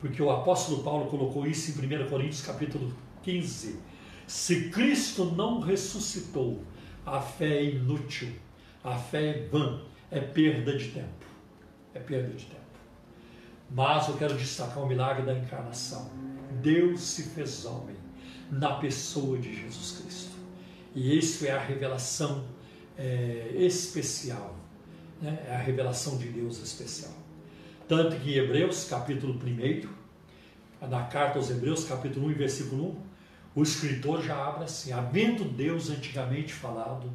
[0.00, 3.78] Porque o apóstolo Paulo colocou isso em 1 Coríntios capítulo 15.
[4.26, 6.62] Se Cristo não ressuscitou,
[7.06, 8.32] a fé é inútil,
[8.84, 9.80] a fé é vã,
[10.10, 11.24] é perda de tempo.
[11.94, 12.60] É perda de tempo.
[13.70, 16.10] Mas eu quero destacar o milagre da encarnação.
[16.60, 17.96] Deus se fez homem
[18.50, 20.34] na pessoa de Jesus Cristo.
[20.94, 22.44] E isso é a revelação
[22.96, 24.54] é, especial
[25.20, 25.44] né?
[25.48, 27.12] é a revelação de Deus especial.
[27.88, 32.96] Tanto que em Hebreus, capítulo 1, na carta aos Hebreus, capítulo 1, versículo 1,
[33.56, 37.10] o escritor já abre assim: havendo Deus antigamente falado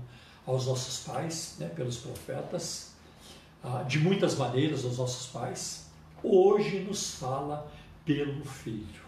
[0.49, 2.91] aos nossos pais, né, pelos profetas,
[3.63, 5.85] ah, de muitas maneiras aos nossos pais,
[6.23, 7.71] hoje nos fala
[8.03, 9.03] pelo Filho.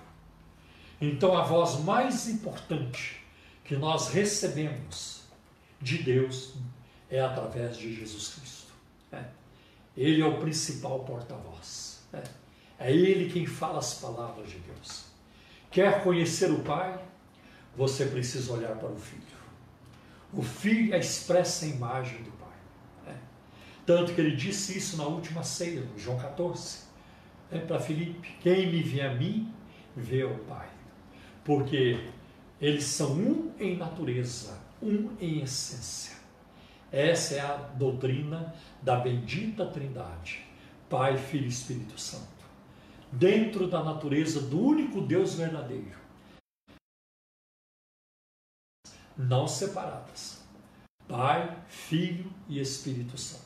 [1.00, 3.26] Então a voz mais importante
[3.64, 5.22] que nós recebemos
[5.82, 6.54] de Deus
[7.10, 8.74] é através de Jesus Cristo.
[9.12, 9.24] É.
[9.98, 12.02] Ele é o principal porta-voz.
[12.14, 12.24] É.
[12.80, 15.06] é ele quem fala as palavras de Deus.
[15.72, 17.04] Quer conhecer o Pai?
[17.76, 19.31] Você precisa olhar para o Filho.
[20.34, 22.50] O Filho é a expressa imagem do Pai.
[23.08, 23.16] É.
[23.86, 26.80] Tanto que ele disse isso na última ceia, no João 14,
[27.52, 29.52] é, para Filipe: Quem me vê a mim,
[29.96, 30.70] vê o Pai.
[31.44, 32.00] Porque
[32.62, 36.16] eles são um em natureza, um em essência.
[36.92, 40.46] Essa é a doutrina da bendita Trindade,
[40.90, 42.28] Pai, Filho e Espírito Santo,
[43.12, 46.01] dentro da natureza do único Deus verdadeiro,
[49.18, 50.42] não separadas.
[51.08, 53.44] Pai, Filho e Espírito Santo.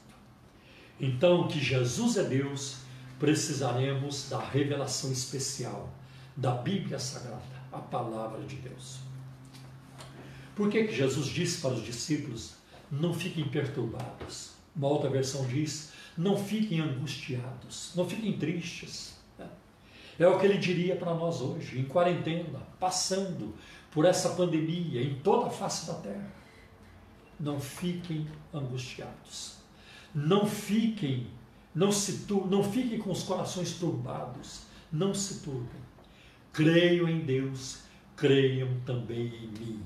[0.99, 2.77] Então, que Jesus é Deus,
[3.19, 5.89] precisaremos da revelação especial
[6.35, 8.99] da Bíblia Sagrada, a palavra de Deus.
[10.55, 12.55] Por que, que Jesus disse para os discípulos
[12.91, 14.51] não fiquem perturbados.
[14.75, 19.15] Uma outra versão diz: não fiquem angustiados, não fiquem tristes.
[19.37, 19.47] Né?
[20.19, 23.55] É o que ele diria para nós hoje, em quarentena, passando
[23.95, 26.33] por essa pandemia em toda a face da terra.
[27.39, 29.55] Não fiquem angustiados.
[30.13, 31.27] Não fiquem,
[31.73, 34.63] não se não fiquem com os corações turbados.
[34.91, 35.81] Não se turbem.
[36.51, 37.79] Creiam em Deus,
[38.17, 39.83] creiam também em mim.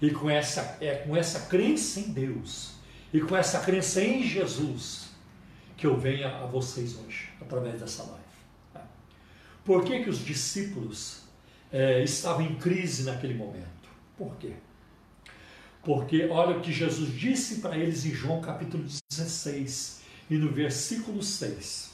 [0.00, 2.72] E com essa, é com essa crença em Deus
[3.12, 5.10] e com essa crença em Jesus
[5.76, 8.24] que eu venho a vocês hoje, através dessa live.
[8.72, 8.86] Tá?
[9.64, 11.27] Por que, que os discípulos
[11.72, 13.88] é, estavam em crise naquele momento?
[14.16, 14.52] Por quê?
[15.82, 21.22] Porque olha o que Jesus disse para eles em João capítulo 16 e no versículo
[21.22, 21.92] 6.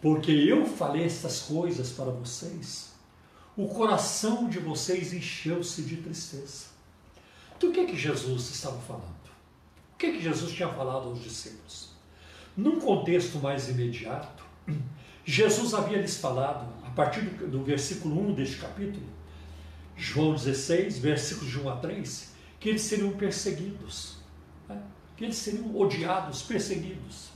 [0.00, 2.92] Porque eu falei estas coisas para vocês
[3.54, 6.66] o coração de vocês encheu-se de tristeza.
[7.60, 9.04] Do que que Jesus estava falando?
[9.92, 11.90] O que que Jesus tinha falado aos discípulos?
[12.56, 14.42] Num contexto mais imediato,
[15.24, 19.06] Jesus havia lhes falado, partir do, do versículo 1 deste capítulo,
[19.96, 24.16] João 16, versículos de 1 a 3, que eles seriam perseguidos,
[24.68, 24.80] né?
[25.16, 27.30] que eles seriam odiados, perseguidos.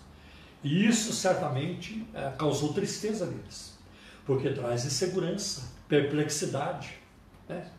[0.63, 3.79] E isso certamente é, causou tristeza neles,
[4.25, 6.95] porque traz insegurança, perplexidade,
[7.49, 7.71] né?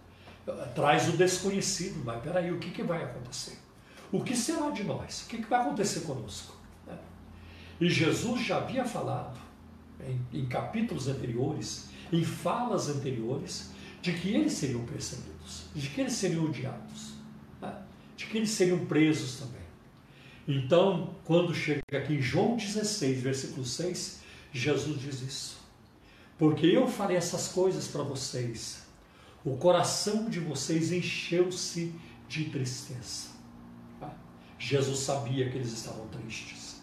[0.73, 2.01] traz o desconhecido.
[2.05, 3.57] Mas peraí, o que, que vai acontecer?
[4.11, 5.23] O que será de nós?
[5.23, 6.55] O que, que vai acontecer conosco?
[6.85, 6.97] Né?
[7.81, 9.46] E Jesus já havia falado
[10.01, 13.71] em, em capítulos anteriores, em falas anteriores,
[14.01, 17.13] de que eles seriam perseguidos, de que eles seriam odiados,
[17.61, 17.75] né?
[18.15, 19.67] de que eles seriam presos também.
[20.47, 24.21] Então, quando chega aqui em João 16, versículo 6,
[24.53, 25.57] Jesus diz isso.
[26.37, 28.83] Porque eu farei essas coisas para vocês,
[29.43, 31.93] o coração de vocês encheu-se
[32.29, 33.29] de tristeza.
[34.01, 34.11] Ah,
[34.57, 36.81] Jesus sabia que eles estavam tristes,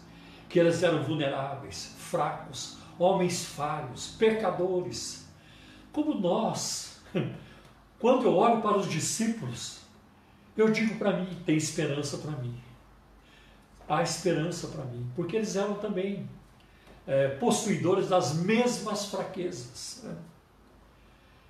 [0.49, 5.27] que eles eram vulneráveis, fracos, homens falhos, pecadores,
[5.91, 7.01] como nós.
[7.99, 9.79] Quando eu olho para os discípulos,
[10.55, 12.55] eu digo para mim: tem esperança para mim
[13.87, 16.27] há esperança para mim, porque eles eram também
[17.07, 20.01] é, possuidores das mesmas fraquezas.
[20.03, 20.15] Né?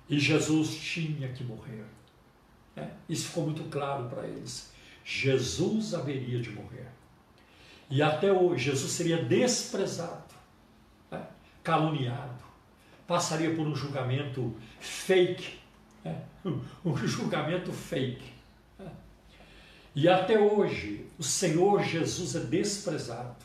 [0.08, 1.84] E Jesus tinha que morrer.
[2.74, 2.90] Né?
[3.08, 4.70] Isso ficou muito claro para eles.
[5.04, 6.88] Jesus haveria de morrer.
[7.88, 10.25] E até hoje, Jesus seria desprezado?
[11.66, 12.44] Caluniado,
[13.08, 15.58] passaria por um julgamento fake,
[16.04, 16.22] né?
[16.84, 18.36] um julgamento fake.
[19.92, 23.44] E até hoje, o Senhor Jesus é desprezado,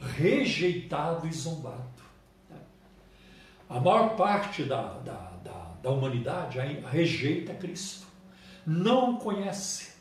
[0.00, 2.02] rejeitado e zombado.
[3.68, 6.58] A maior parte da, da, da, da humanidade
[6.90, 8.06] rejeita Cristo,
[8.66, 9.92] não o conhece,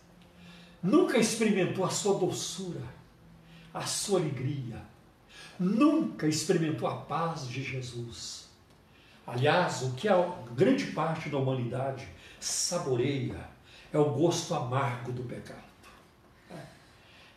[0.82, 2.82] nunca experimentou a sua doçura,
[3.72, 4.95] a sua alegria,
[5.60, 8.50] nunca experimentou a paz de Jesus.
[9.26, 12.08] Aliás, o que a grande parte da humanidade
[12.40, 13.50] saboreia
[13.92, 15.66] é o gosto amargo do pecado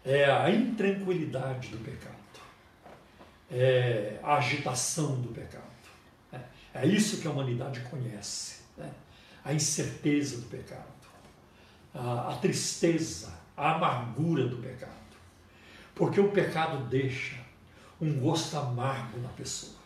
[0.08, 2.14] é a intranquilidade do pecado,
[3.50, 5.64] é a agitação do pecado.
[6.74, 8.90] É, isso que a humanidade conhece, né?
[9.44, 10.86] a incerteza do pecado,
[11.94, 14.92] a, a tristeza, a amargura do pecado.
[15.94, 17.36] Porque o pecado deixa
[18.00, 19.78] um gosto amargo na pessoa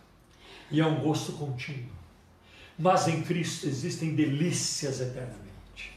[0.70, 1.90] e é um gosto contínuo.
[2.78, 5.92] Mas em Cristo existem delícias eternamente,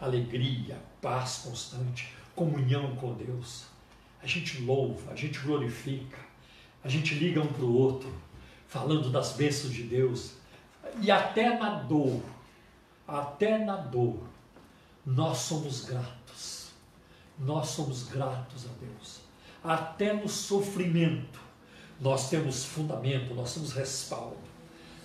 [0.00, 3.70] alegria, paz constante, comunhão com Deus
[4.22, 6.18] a gente louva, a gente glorifica,
[6.84, 8.12] a gente liga um para o outro,
[8.66, 10.34] falando das bênçãos de Deus.
[11.00, 12.20] E até na dor,
[13.06, 14.20] até na dor,
[15.04, 16.70] nós somos gratos.
[17.38, 19.20] Nós somos gratos a Deus.
[19.64, 21.40] Até no sofrimento,
[22.00, 24.38] nós temos fundamento, nós temos respaldo,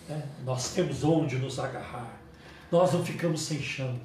[0.08, 0.28] né?
[0.43, 2.22] nós temos onde nos agarrar.
[2.72, 4.00] Nós não ficamos sem chão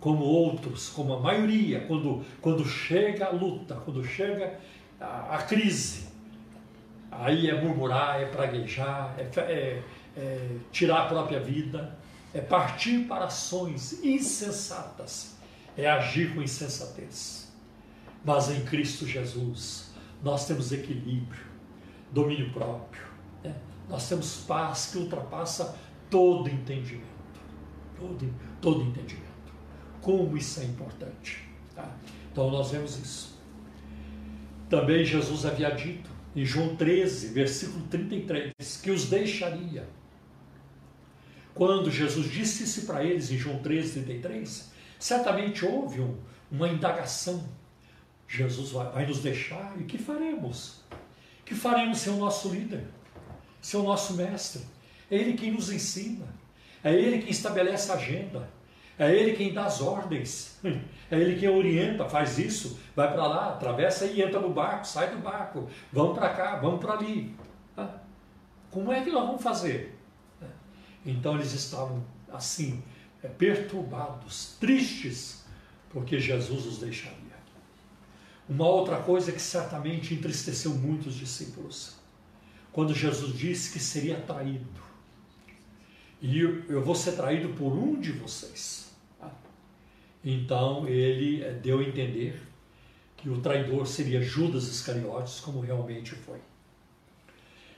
[0.00, 4.58] como outros, como a maioria, quando, quando chega a luta, quando chega
[5.00, 6.06] a, a crise,
[7.10, 9.82] aí é murmurar, é praguejar, é, é,
[10.16, 11.96] é tirar a própria vida,
[12.32, 15.36] é partir para ações insensatas,
[15.76, 17.52] é agir com insensatez.
[18.24, 19.90] Mas em Cristo Jesus
[20.22, 21.45] nós temos equilíbrio,
[22.16, 23.02] domínio próprio,
[23.44, 23.54] né?
[23.88, 25.76] nós temos paz que ultrapassa
[26.10, 27.06] todo entendimento,
[27.98, 29.26] todo, todo entendimento
[30.06, 31.42] como isso é importante.
[31.74, 31.92] Tá?
[32.30, 33.36] Então nós vemos isso.
[34.70, 39.88] Também Jesus havia dito em João 13, versículo 33, que os deixaria.
[41.52, 46.16] Quando Jesus disse isso para eles em João 13, 33, certamente houve um,
[46.52, 47.48] uma indagação.
[48.28, 50.84] Jesus vai, vai nos deixar e que faremos?
[51.46, 52.84] Que faremos sem o nosso líder,
[53.62, 54.60] sem o nosso mestre?
[55.10, 56.26] É Ele quem nos ensina,
[56.84, 58.46] é Ele quem estabelece a agenda,
[58.98, 60.58] é ele quem dá as ordens.
[61.08, 65.08] É ele quem orienta, faz isso, vai para lá, atravessa e entra no barco, sai
[65.08, 67.32] do barco, vamos para cá, vamos para ali.
[68.72, 69.96] Como é que nós vamos fazer?
[71.04, 72.82] Então eles estavam assim,
[73.22, 75.44] é, perturbados, tristes,
[75.90, 77.25] porque Jesus os deixaria.
[78.48, 81.96] Uma outra coisa que certamente entristeceu muitos discípulos,
[82.72, 84.86] quando Jesus disse que seria traído.
[86.22, 88.86] E eu vou ser traído por um de vocês.
[90.24, 92.40] Então ele eh, deu a entender
[93.16, 96.38] que o traidor seria Judas Iscariotes, como realmente foi.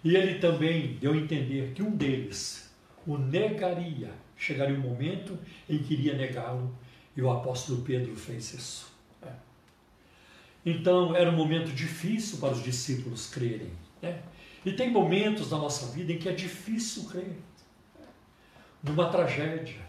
[0.03, 2.71] E ele também deu a entender que um deles
[3.07, 4.11] o negaria.
[4.37, 5.39] Chegaria um momento
[5.69, 6.75] em que iria negá-lo,
[7.17, 8.98] e o apóstolo Pedro fez isso.
[10.69, 13.73] Então era um momento difícil para os discípulos crerem.
[14.03, 14.21] Né?
[14.67, 17.39] E tem momentos na nossa vida em que é difícil crer.
[18.83, 19.81] Numa tragédia,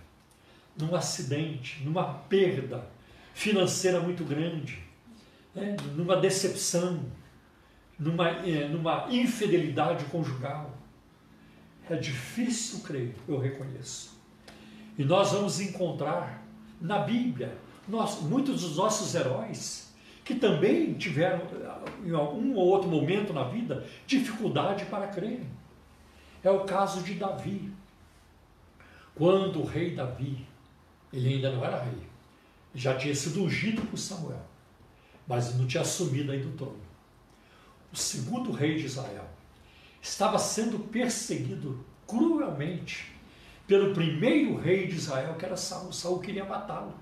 [0.78, 2.88] num acidente, numa perda
[3.34, 4.80] financeira muito grande,
[5.54, 5.76] né?
[5.96, 7.04] numa decepção.
[8.00, 10.78] numa, é, numa infidelidade conjugal.
[11.90, 14.18] É difícil crer, eu reconheço.
[14.98, 16.42] E nós vamos encontrar
[16.80, 19.89] na Bíblia nós, muitos dos nossos heróis
[20.30, 21.42] que também tiveram,
[22.06, 25.50] em algum ou outro momento na vida, dificuldade para crerem.
[26.44, 27.74] É o caso de Davi.
[29.16, 30.46] Quando o rei Davi,
[31.12, 32.04] ele ainda não era rei,
[32.76, 34.46] já tinha sido ungido por Samuel,
[35.28, 36.82] mas não tinha assumido ainda o trono.
[37.92, 39.28] O segundo rei de Israel
[40.00, 43.16] estava sendo perseguido cruelmente
[43.66, 45.92] pelo primeiro rei de Israel, que era Saul.
[45.92, 46.94] Saul queria matá-lo.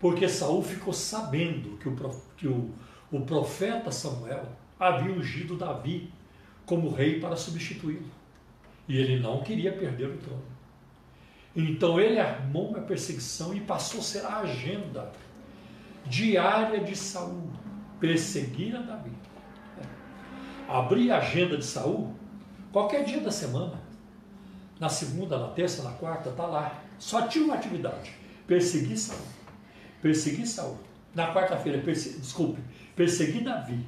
[0.00, 2.70] Porque Saul ficou sabendo que o, que o,
[3.12, 4.46] o profeta Samuel
[4.78, 6.10] havia ungido Davi
[6.64, 8.10] como rei para substituí-lo.
[8.88, 10.42] E ele não queria perder o trono.
[11.54, 15.12] Então ele armou uma perseguição e passou a ser a agenda
[16.06, 17.50] diária de Saul,
[18.00, 19.12] perseguir a Davi.
[20.66, 22.14] Abrir a agenda de Saul
[22.72, 23.90] qualquer dia da semana
[24.80, 26.82] na segunda, na terça, na quarta, tá lá.
[26.98, 28.12] Só tinha uma atividade:
[28.46, 29.20] perseguir Saul.
[30.02, 30.78] Perseguir Saul.
[31.14, 32.18] Na quarta-feira, perse...
[32.18, 32.60] desculpe,
[32.94, 33.84] perseguir Davi.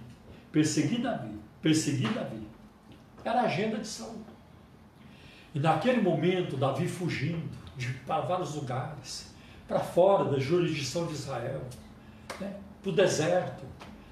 [0.50, 1.38] Perseguir Davi.
[1.60, 2.46] Perseguir Davi.
[3.24, 4.20] Era a agenda de Saul.
[5.54, 9.32] E naquele momento, Davi fugindo de, para vários lugares,
[9.68, 11.62] para fora da jurisdição de Israel,
[12.40, 13.62] né, para o deserto,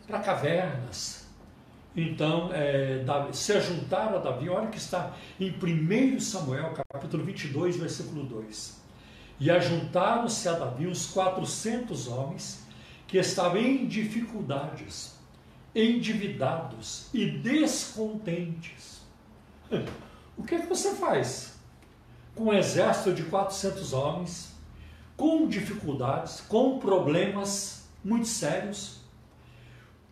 [0.07, 1.21] para cavernas,
[1.95, 8.23] então, é, se ajuntaram a Davi, olha que está em 1 Samuel, capítulo 22, versículo
[8.25, 8.80] 2.
[9.41, 12.63] E ajuntaram-se a Davi uns 400 homens
[13.09, 15.15] que estavam em dificuldades,
[15.75, 19.01] endividados e descontentes.
[20.37, 21.59] O que é que você faz
[22.35, 24.53] com um exército de 400 homens,
[25.17, 29.01] com dificuldades, com problemas muito sérios?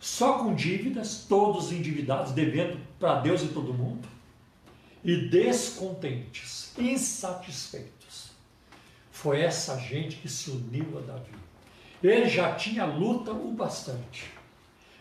[0.01, 4.07] só com dívidas, todos endividados, devendo para Deus e todo mundo,
[5.05, 7.98] e descontentes, insatisfeitos.
[9.19, 11.35] Foi essa gente que se uniu a Davi.
[12.01, 14.31] Ele já tinha luta o bastante.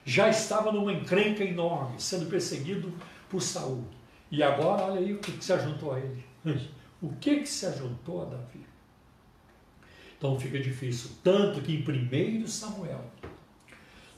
[0.04, 2.92] Já estava numa encrenca enorme, sendo perseguido
[3.30, 3.84] por Saul.
[4.32, 6.26] E agora, olha aí o que, que se ajuntou a ele.
[7.00, 8.66] O que, que se ajuntou a Davi?
[10.18, 11.12] Então fica difícil.
[11.24, 13.06] Tanto que em 1 Samuel,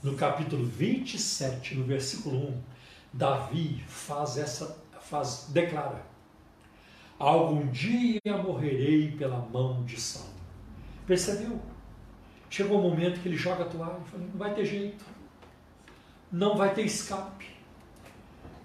[0.02, 2.62] no capítulo 27, no versículo 1,
[3.12, 6.06] Davi faz essa faz declara:
[7.20, 10.30] Algum dia morrerei pela mão de Saul.
[11.06, 11.60] Percebeu?
[12.50, 15.04] Chegou o um momento que ele joga a toalha e fala: não vai ter jeito.
[16.32, 17.50] Não vai ter escape.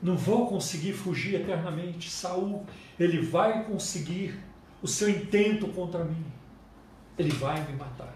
[0.00, 2.08] Não vou conseguir fugir eternamente.
[2.08, 2.64] Saul,
[2.98, 4.38] ele vai conseguir
[4.80, 6.24] o seu intento contra mim.
[7.18, 8.14] Ele vai me matar.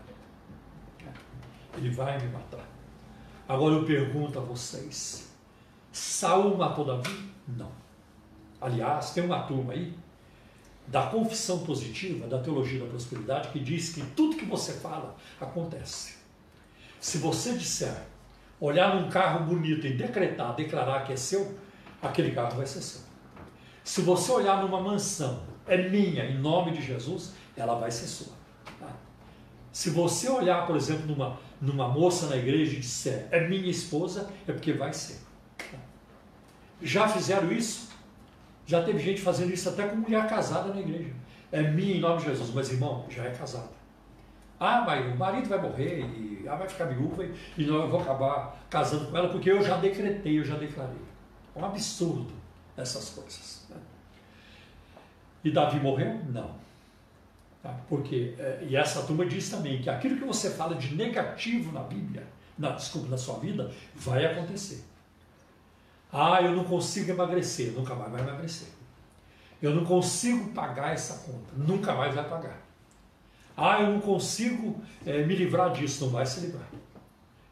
[1.76, 2.64] Ele vai me matar.
[3.48, 5.32] Agora eu pergunto a vocês:
[5.90, 7.32] Saul matou Davi?
[7.48, 7.72] Não.
[8.60, 9.94] Aliás, tem uma turma aí
[10.88, 16.16] da confissão positiva, da teologia da prosperidade, que diz que tudo que você fala acontece.
[16.98, 18.06] Se você disser,
[18.58, 21.56] olhar num carro bonito e decretar, declarar que é seu,
[22.02, 23.02] aquele carro vai ser seu.
[23.84, 28.32] Se você olhar numa mansão, é minha, em nome de Jesus, ela vai ser sua.
[28.80, 28.88] Tá?
[29.70, 34.30] Se você olhar, por exemplo, numa, numa moça na igreja e disser é minha esposa,
[34.46, 35.20] é porque vai ser.
[36.80, 37.88] Já fizeram isso?
[38.68, 41.10] Já teve gente fazendo isso até com mulher casada na igreja.
[41.50, 43.70] É minha em nome de Jesus, mas irmão, já é casada.
[44.60, 47.24] Ah, mas o marido vai morrer e ah, vai ficar viúva
[47.56, 51.00] e, não, eu vou acabar casando com ela porque eu já decretei, eu já declarei.
[51.56, 52.34] É um absurdo
[52.76, 53.66] essas coisas.
[53.70, 53.76] Né?
[55.44, 56.20] E Davi morreu?
[56.28, 56.54] Não.
[57.62, 57.74] Tá?
[57.88, 61.84] Porque, é, e essa turma diz também que aquilo que você fala de negativo na
[61.84, 62.26] Bíblia,
[62.58, 64.84] na, desculpa, na sua vida, vai acontecer.
[66.12, 68.68] Ah, eu não consigo emagrecer, nunca mais vai emagrecer.
[69.60, 72.62] Eu não consigo pagar essa conta, nunca mais vai pagar.
[73.56, 76.68] Ah, eu não consigo é, me livrar disso, não vai se livrar.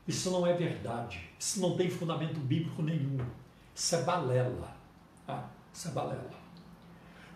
[0.06, 1.28] Isso não é verdade.
[1.38, 3.18] Isso não tem fundamento bíblico nenhum.
[3.74, 4.76] Isso é balela.
[5.26, 6.30] Ah, isso é balela.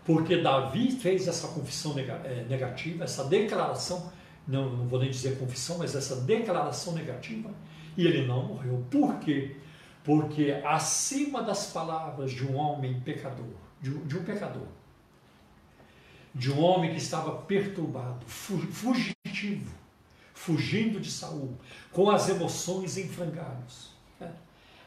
[0.05, 4.11] Porque Davi fez essa confissão é, negativa, essa declaração,
[4.47, 7.51] não, não vou nem dizer confissão, mas essa declaração negativa,
[7.95, 8.83] e ele não morreu.
[8.89, 9.55] Por quê?
[9.55, 9.70] Porque
[10.65, 14.67] acima das palavras de um homem pecador, de, de um pecador,
[16.33, 19.71] de um homem que estava perturbado, fugitivo,
[20.33, 21.55] fugindo de Saul,
[21.91, 24.31] com as emoções em frangalhos, né?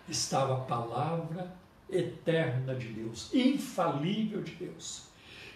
[0.09, 1.55] estava a palavra
[1.89, 5.05] eterna de Deus, infalível de Deus,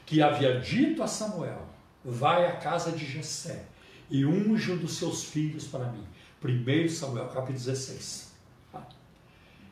[0.07, 1.67] que havia dito a Samuel:
[2.05, 3.65] Vai à casa de Jessé
[4.11, 6.05] e unge um dos seus filhos para mim.
[6.43, 8.28] 1 Samuel capítulo 16.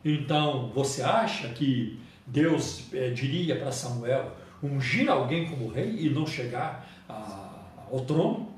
[0.08, 6.24] Então, você acha que Deus é, diria para Samuel ungir alguém como rei e não
[6.24, 8.54] chegar a, ao trono?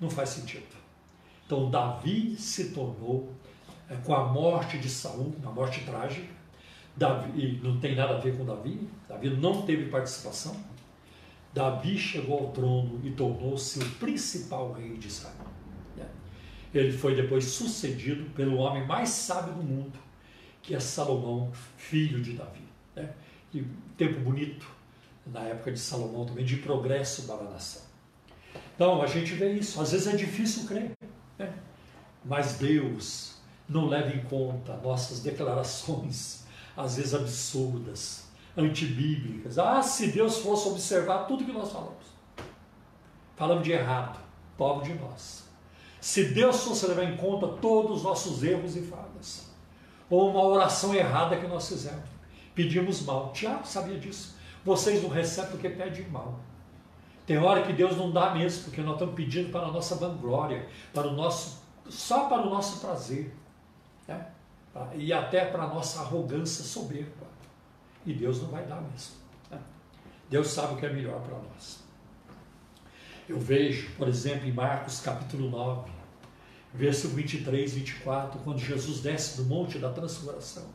[0.00, 0.64] Não faz sentido.
[1.44, 3.30] Então, Davi se tornou,
[3.90, 6.34] é, com a morte de Saul, uma morte trágica,
[6.96, 10.56] Davi, não tem nada a ver com Davi, Davi não teve participação.
[11.52, 15.46] Davi chegou ao trono e tornou-se o principal rei de Israel.
[15.94, 16.06] Né?
[16.72, 20.05] Ele foi depois sucedido pelo homem mais sábio do mundo,
[20.66, 22.64] que é Salomão, filho de Davi.
[22.96, 23.08] Né?
[23.54, 23.64] E
[23.96, 24.66] tempo bonito,
[25.24, 27.82] na época de Salomão também, de progresso para a nação.
[28.74, 29.80] Então, a gente vê isso.
[29.80, 30.90] Às vezes é difícil crer,
[31.38, 31.54] né?
[32.24, 33.36] mas Deus
[33.68, 36.44] não leva em conta nossas declarações
[36.76, 38.24] às vezes absurdas,
[38.56, 39.58] antibíblicas.
[39.58, 42.04] Ah, se Deus fosse observar tudo que nós falamos.
[43.36, 44.18] Falamos de errado,
[44.58, 45.44] pobre de nós.
[46.00, 49.45] Se Deus fosse levar em conta todos os nossos erros e falhas,
[50.08, 52.08] ou uma oração errada que nós fizemos,
[52.54, 53.32] pedimos mal.
[53.32, 54.36] Tiago sabia disso.
[54.64, 56.38] Vocês não recebem porque pedem mal.
[57.26, 60.68] Tem hora que Deus não dá mesmo, porque nós estamos pedindo para a nossa vanglória,
[60.94, 63.34] para o nosso, só para o nosso prazer.
[64.06, 64.26] Né?
[64.94, 67.26] E até para a nossa arrogância soberba.
[68.04, 69.16] E Deus não vai dar mesmo.
[69.50, 69.58] Né?
[70.30, 71.84] Deus sabe o que é melhor para nós.
[73.28, 75.90] Eu vejo, por exemplo, em Marcos capítulo 9,
[76.76, 80.66] verso 23, 24, quando Jesus desce do monte da transfiguração.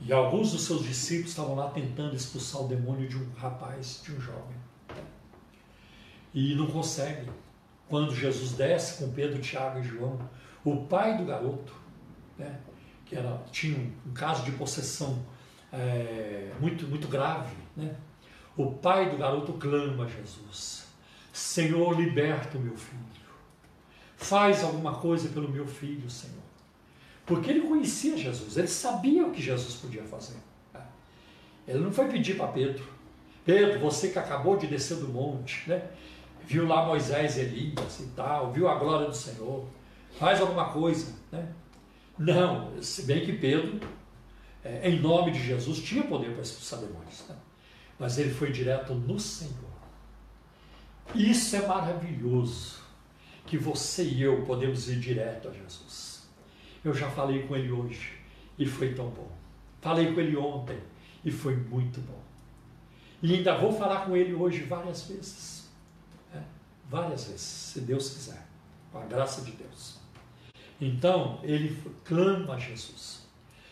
[0.00, 4.12] E alguns dos seus discípulos estavam lá tentando expulsar o demônio de um rapaz, de
[4.12, 4.56] um jovem.
[6.32, 7.28] E não conseguem.
[7.88, 10.18] Quando Jesus desce com Pedro, Tiago e João,
[10.64, 11.74] o pai do garoto,
[12.38, 12.60] né,
[13.04, 15.18] que era, tinha um, caso de possessão
[15.72, 17.94] é, muito, muito grave, né?
[18.56, 20.86] o pai do garoto clama a Jesus:
[21.32, 23.09] Senhor, liberta o meu filho.
[24.20, 26.36] Faz alguma coisa pelo meu filho, Senhor.
[27.24, 30.36] Porque ele conhecia Jesus, ele sabia o que Jesus podia fazer.
[31.66, 32.84] Ele não foi pedir para Pedro:
[33.46, 35.90] Pedro, você que acabou de descer do monte, né?
[36.44, 39.64] viu lá Moisés e Elias e tal, viu a glória do Senhor,
[40.18, 41.14] faz alguma coisa.
[41.32, 41.48] Né?
[42.18, 43.80] Não, se bem que Pedro,
[44.62, 47.24] é, em nome de Jesus, tinha poder para expulsar demônios.
[47.26, 47.36] Né?
[47.98, 49.70] Mas ele foi direto no Senhor.
[51.14, 52.82] Isso é maravilhoso,
[53.46, 56.28] que você e eu podemos ir direto a Jesus.
[56.84, 58.18] Eu já falei com ele hoje
[58.58, 59.30] e foi tão bom.
[59.80, 60.78] Falei com ele ontem
[61.24, 62.20] e foi muito bom.
[63.22, 65.68] E ainda vou falar com ele hoje várias vezes.
[66.32, 66.42] Né?
[66.88, 68.46] Várias vezes, se Deus quiser,
[68.90, 69.98] com a graça de Deus.
[70.80, 73.26] Então ele clama a Jesus: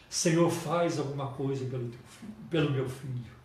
[0.09, 3.39] Senhor, faz alguma coisa pelo, filho, pelo meu filho.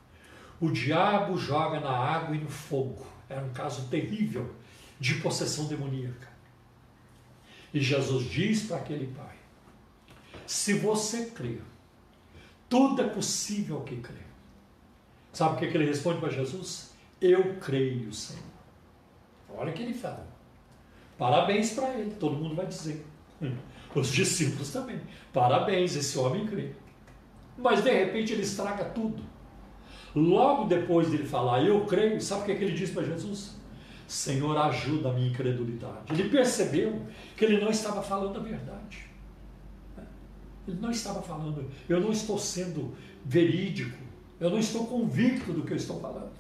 [0.59, 3.05] O diabo joga na água e no fogo.
[3.29, 4.53] Era um caso terrível
[5.03, 6.29] de possessão demoníaca.
[7.73, 9.35] E Jesus diz para aquele pai:
[10.47, 11.61] Se você crer,
[12.69, 14.23] tudo é possível ao que crê.
[15.33, 16.93] Sabe o que, que ele responde para Jesus?
[17.19, 18.43] Eu creio, Senhor.
[19.49, 20.25] Olha o que ele fala.
[21.17, 23.05] Parabéns para ele, todo mundo vai dizer.
[23.93, 25.01] Os discípulos também.
[25.33, 26.71] Parabéns, esse homem crê.
[27.57, 29.21] Mas de repente ele estraga tudo.
[30.15, 33.62] Logo depois dele falar, eu creio, sabe o que, é que ele diz para Jesus?
[34.07, 36.11] Senhor, ajuda a minha incredulidade.
[36.11, 39.05] Ele percebeu que ele não estava falando a verdade.
[40.67, 42.95] Ele não estava falando, eu não estou sendo
[43.25, 43.97] verídico,
[44.39, 46.31] eu não estou convicto do que eu estou falando.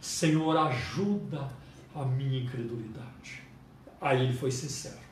[0.00, 1.50] Senhor, ajuda
[1.94, 3.42] a minha incredulidade.
[4.00, 5.06] Aí ele foi sincero.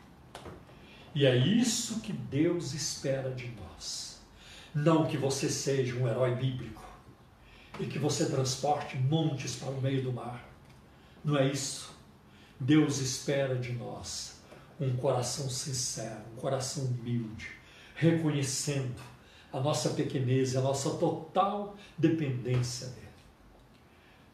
[1.15, 4.21] E é isso que Deus espera de nós.
[4.75, 6.85] Não que você seja um herói bíblico
[7.79, 10.54] e que você transporte montes para o meio do mar.
[11.25, 11.95] Não é isso.
[12.61, 14.35] Deus espera de nós
[14.81, 17.49] um coração sincero, um coração humilde,
[17.95, 19.01] reconhecendo
[19.53, 23.07] a nossa pequenez a nossa total dependência dele.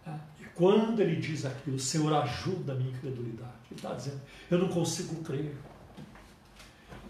[0.02, 0.18] Tá?
[0.40, 4.20] E quando ele diz aquilo, Senhor, ajuda a minha incredulidade, ele está dizendo,
[4.50, 5.54] eu não consigo crer.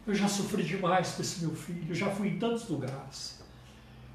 [0.05, 3.39] Eu já sofri demais com esse meu filho, eu já fui em tantos lugares.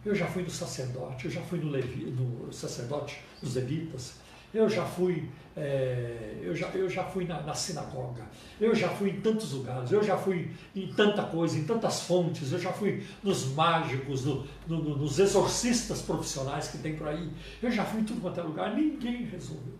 [0.04, 4.16] Eu já fui no sacerdote, eu já fui no, Levi, no sacerdote dos levitas,
[4.56, 8.24] eu já fui, é, eu, já, eu já fui na, na, sinagoga,
[8.60, 12.54] eu já fui em tantos lugares, eu já fui em tanta coisa, em tantas fontes,
[12.54, 17.30] eu já fui nos mágicos, no, no, nos exorcistas profissionais que tem por aí,
[17.62, 19.78] eu já fui em tudo quanto é lugar, ninguém resolveu.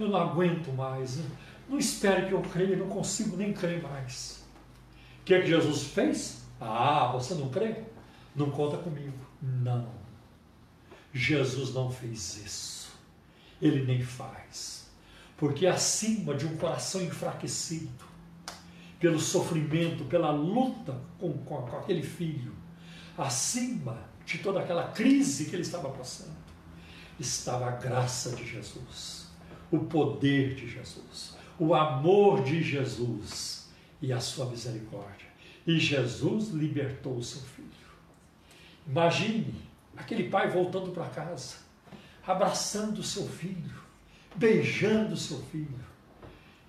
[0.00, 1.20] Eu não aguento mais,
[1.68, 4.42] não espero que eu creia, não consigo nem crer mais.
[5.20, 6.42] O que, é que Jesus fez?
[6.58, 7.76] Ah, você não crê?
[8.34, 9.18] Não conta comigo.
[9.40, 9.88] Não.
[11.12, 12.83] Jesus não fez isso.
[13.60, 14.88] Ele nem faz.
[15.36, 18.04] Porque acima de um coração enfraquecido,
[19.00, 22.54] pelo sofrimento, pela luta com, com, com aquele filho,
[23.18, 26.36] acima de toda aquela crise que ele estava passando,
[27.18, 29.28] estava a graça de Jesus,
[29.70, 33.68] o poder de Jesus, o amor de Jesus
[34.00, 35.28] e a sua misericórdia.
[35.66, 37.68] E Jesus libertou o seu filho.
[38.86, 39.54] Imagine
[39.96, 41.56] aquele pai voltando para casa,
[42.26, 43.82] abraçando seu filho,
[44.34, 45.84] beijando seu filho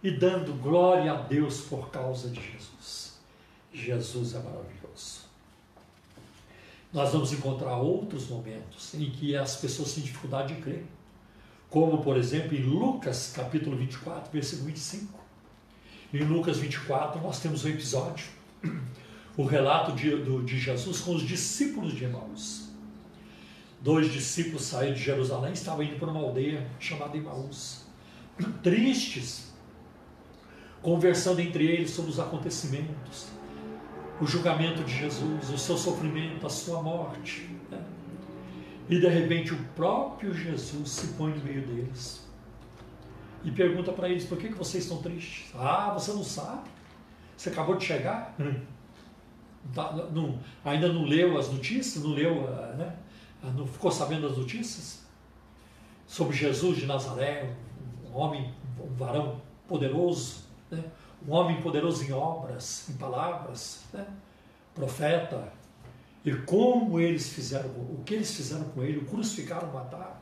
[0.03, 3.17] e dando glória a Deus por causa de Jesus.
[3.73, 5.25] Jesus é maravilhoso.
[6.93, 10.85] Nós vamos encontrar outros momentos em que as pessoas têm dificuldade de crer,
[11.69, 15.19] como por exemplo em Lucas capítulo 24, versículo 25.
[16.13, 18.27] Em Lucas 24 nós temos um episódio,
[19.35, 22.64] o relato de, do, de Jesus com os discípulos de Emaús.
[23.85, 27.85] Dois discípulos saíram de Jerusalém, estavam indo para uma aldeia chamada Emaús,
[28.63, 29.53] tristes,
[30.81, 33.27] conversando entre eles sobre os acontecimentos,
[34.19, 37.47] o julgamento de Jesus, o seu sofrimento, a sua morte.
[37.69, 37.79] Né?
[38.89, 42.27] E de repente o próprio Jesus se põe no meio deles
[43.43, 45.51] e pergunta para eles: por que, vocês estão tristes?
[45.53, 46.67] Ah, você não sabe?
[47.37, 48.33] Você acabou de chegar?
[48.39, 48.61] Hum.
[49.75, 52.03] Tá, não, ainda não leu as notícias?
[52.03, 53.04] Não leu, ah, né?
[53.45, 55.03] Ah, não ficou sabendo as notícias?
[56.07, 57.53] Sobre Jesus de Nazaré,
[58.09, 60.83] um homem, um varão poderoso, né?
[61.27, 64.05] um homem poderoso em obras, em palavras, né?
[64.73, 65.51] profeta,
[66.23, 70.17] e como eles fizeram, o que eles fizeram com ele, o crucificaram, mataram.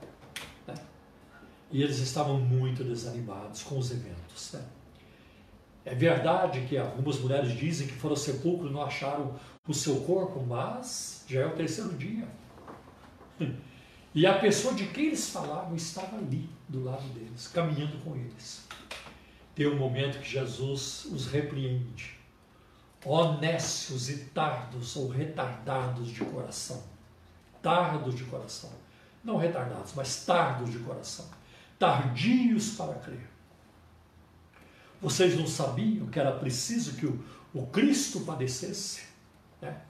[0.68, 0.76] Né?
[1.72, 4.52] E eles estavam muito desanimados com os eventos.
[4.52, 4.62] Né?
[5.86, 10.02] É verdade que algumas mulheres dizem que foram ao sepulcro e não acharam o seu
[10.02, 12.28] corpo, mas já é o terceiro dia.
[14.16, 18.64] E a pessoa de quem eles falavam estava ali, do lado deles, caminhando com eles
[19.56, 22.18] tem um momento que Jesus os repreende.
[23.06, 26.84] Honestos e tardos ou retardados de coração.
[27.62, 28.72] Tardos de coração.
[29.24, 31.30] Não retardados, mas tardos de coração.
[31.78, 33.30] Tardios para crer.
[35.02, 37.24] Vocês não sabiam que era preciso que o,
[37.54, 39.04] o Cristo padecesse
[39.62, 39.82] né?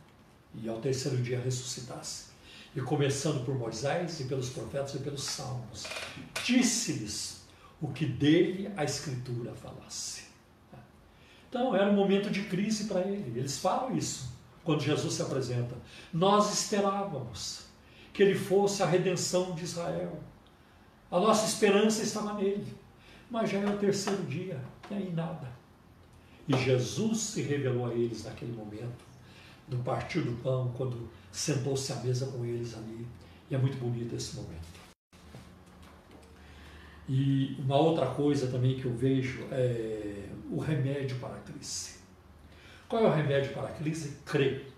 [0.55, 2.32] e ao terceiro dia ressuscitasse.
[2.75, 5.85] E começando por Moisés e pelos profetas e pelos salmos,
[6.43, 7.43] disse-lhes
[7.79, 10.23] o que dele a Escritura falasse.
[11.49, 13.37] Então era um momento de crise para ele.
[13.37, 15.75] Eles falam isso quando Jesus se apresenta.
[16.11, 17.65] Nós esperávamos
[18.11, 20.19] que ele fosse a redenção de Israel.
[21.11, 22.75] A nossa esperança estava nele.
[23.29, 24.59] Mas já é o terceiro dia,
[24.89, 25.51] e aí nada.
[26.47, 29.03] E Jesus se revelou a eles naquele momento,
[29.67, 33.05] no partir do pão, quando sentou-se à mesa com eles ali.
[33.49, 34.83] E é muito bonito esse momento.
[37.09, 41.95] E uma outra coisa também que eu vejo é o remédio para a crise.
[42.87, 44.17] Qual é o remédio para a crise?
[44.25, 44.71] Crer.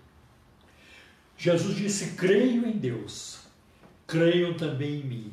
[1.36, 3.40] Jesus disse: creio em Deus,
[4.06, 5.32] creiam também em mim.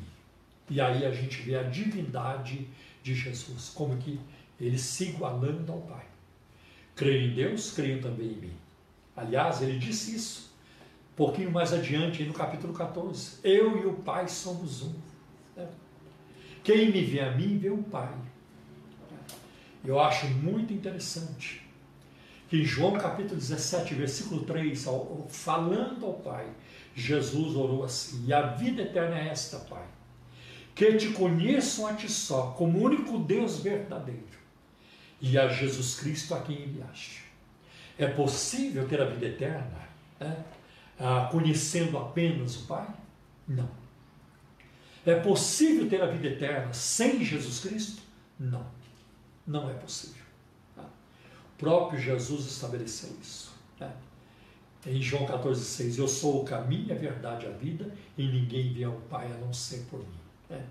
[0.70, 2.68] E aí a gente vê a divindade
[3.02, 4.20] de Jesus, como que
[4.60, 6.06] ele se igualando ao Pai.
[6.94, 8.56] Creio em Deus, creio também em mim.
[9.16, 10.53] Aliás, ele disse isso
[11.16, 13.38] pouquinho mais adiante, no capítulo 14.
[13.42, 14.94] Eu e o Pai somos um.
[16.62, 18.14] Quem me vê a mim, vê o Pai.
[19.84, 21.62] Eu acho muito interessante
[22.48, 24.86] que em João capítulo 17, versículo 3,
[25.28, 26.46] falando ao Pai,
[26.94, 29.84] Jesus orou assim: E a vida eterna é esta, Pai,
[30.74, 34.22] que te conheçam a ti só, como único Deus verdadeiro,
[35.20, 37.24] e a Jesus Cristo a quem enviaste.
[37.98, 39.84] É possível ter a vida eterna
[40.18, 40.36] né?
[40.98, 42.86] Ah, conhecendo apenas o Pai?
[43.46, 43.68] Não.
[45.06, 48.02] É possível ter a vida eterna sem Jesus Cristo?
[48.38, 48.66] Não,
[49.46, 50.22] não é possível.
[50.74, 50.82] Tá?
[50.82, 53.52] O próprio Jesus estabeleceu isso.
[53.78, 53.92] Né?
[54.86, 58.84] Em João 14,6, eu sou o caminho, a verdade e a vida, e ninguém vê
[58.84, 60.20] ao Pai a não ser por mim.
[60.48, 60.64] Né?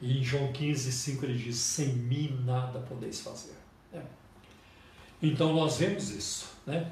[0.00, 3.56] E em João 15,5 ele diz: sem mim nada podeis fazer.
[3.92, 4.04] Né?
[5.22, 6.48] Então nós vemos isso.
[6.66, 6.90] Né?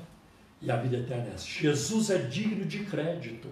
[0.64, 1.46] E a vida eterna é essa.
[1.46, 3.48] Jesus é digno de crédito.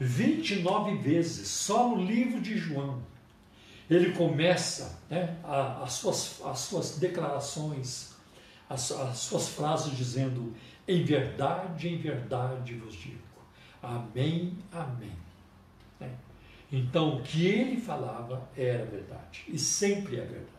[0.00, 3.02] 29 vezes, só no livro de João,
[3.90, 8.14] ele começa né, as, suas, as suas declarações,
[8.68, 10.54] as, as suas frases dizendo:
[10.88, 13.18] Em verdade, em verdade vos digo,
[13.82, 15.12] Amém, Amém.
[16.00, 16.10] Né?
[16.70, 20.52] Então, o que ele falava era verdade, e sempre é verdade.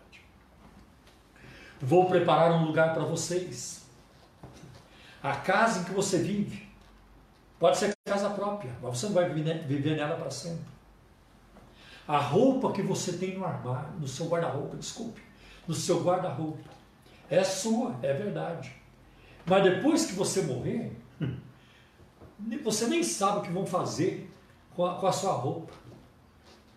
[1.82, 3.83] Vou preparar um lugar para vocês.
[5.24, 6.74] A casa em que você vive
[7.64, 10.66] Pode ser casa própria, mas você não vai viver nela para sempre.
[12.06, 15.22] A roupa que você tem no armário, no seu guarda-roupa, desculpe,
[15.66, 16.70] no seu guarda-roupa,
[17.30, 18.76] é sua, é verdade.
[19.46, 20.92] Mas depois que você morrer,
[22.62, 24.30] você nem sabe o que vão fazer
[24.76, 25.72] com a, com a sua roupa.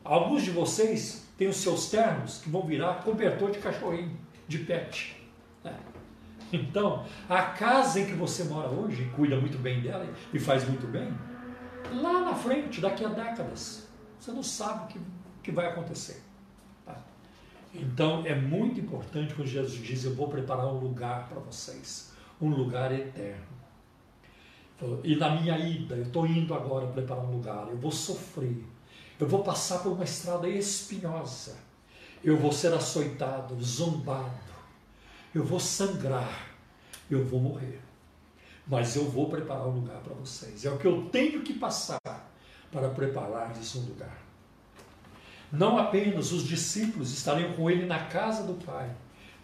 [0.05, 4.17] Alguns de vocês têm os seus ternos que vão virar cobertor de cachorrinho,
[4.47, 5.16] de pet.
[6.53, 10.87] Então, a casa em que você mora hoje, cuida muito bem dela e faz muito
[10.87, 11.13] bem,
[11.93, 13.89] lá na frente, daqui a décadas,
[14.19, 15.01] você não sabe o que,
[15.43, 16.23] que vai acontecer.
[16.85, 16.97] Tá?
[17.75, 22.49] Então, é muito importante quando Jesus diz: Eu vou preparar um lugar para vocês, um
[22.49, 23.57] lugar eterno.
[25.03, 28.63] E na minha ida, eu estou indo agora preparar um lugar, eu vou sofrer,
[29.19, 31.57] eu vou passar por uma estrada espinhosa,
[32.23, 34.56] eu vou ser açoitado, zombado,
[35.37, 36.49] eu vou sangrar,
[37.11, 37.83] eu vou morrer.
[38.67, 40.65] Mas eu vou preparar um lugar para vocês.
[40.65, 42.01] É o que eu tenho que passar
[42.73, 44.17] para preparar-lhes um lugar.
[45.53, 48.91] Não apenas os discípulos estariam com ele na casa do Pai,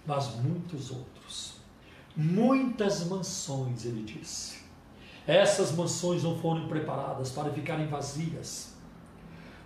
[0.06, 1.56] mas muitos outros.
[2.16, 4.62] Muitas mansões, ele disse.
[5.26, 8.74] Essas mansões não foram preparadas para ficarem vazias,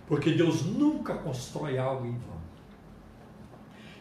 [0.05, 2.37] porque Deus nunca constrói algo em vão.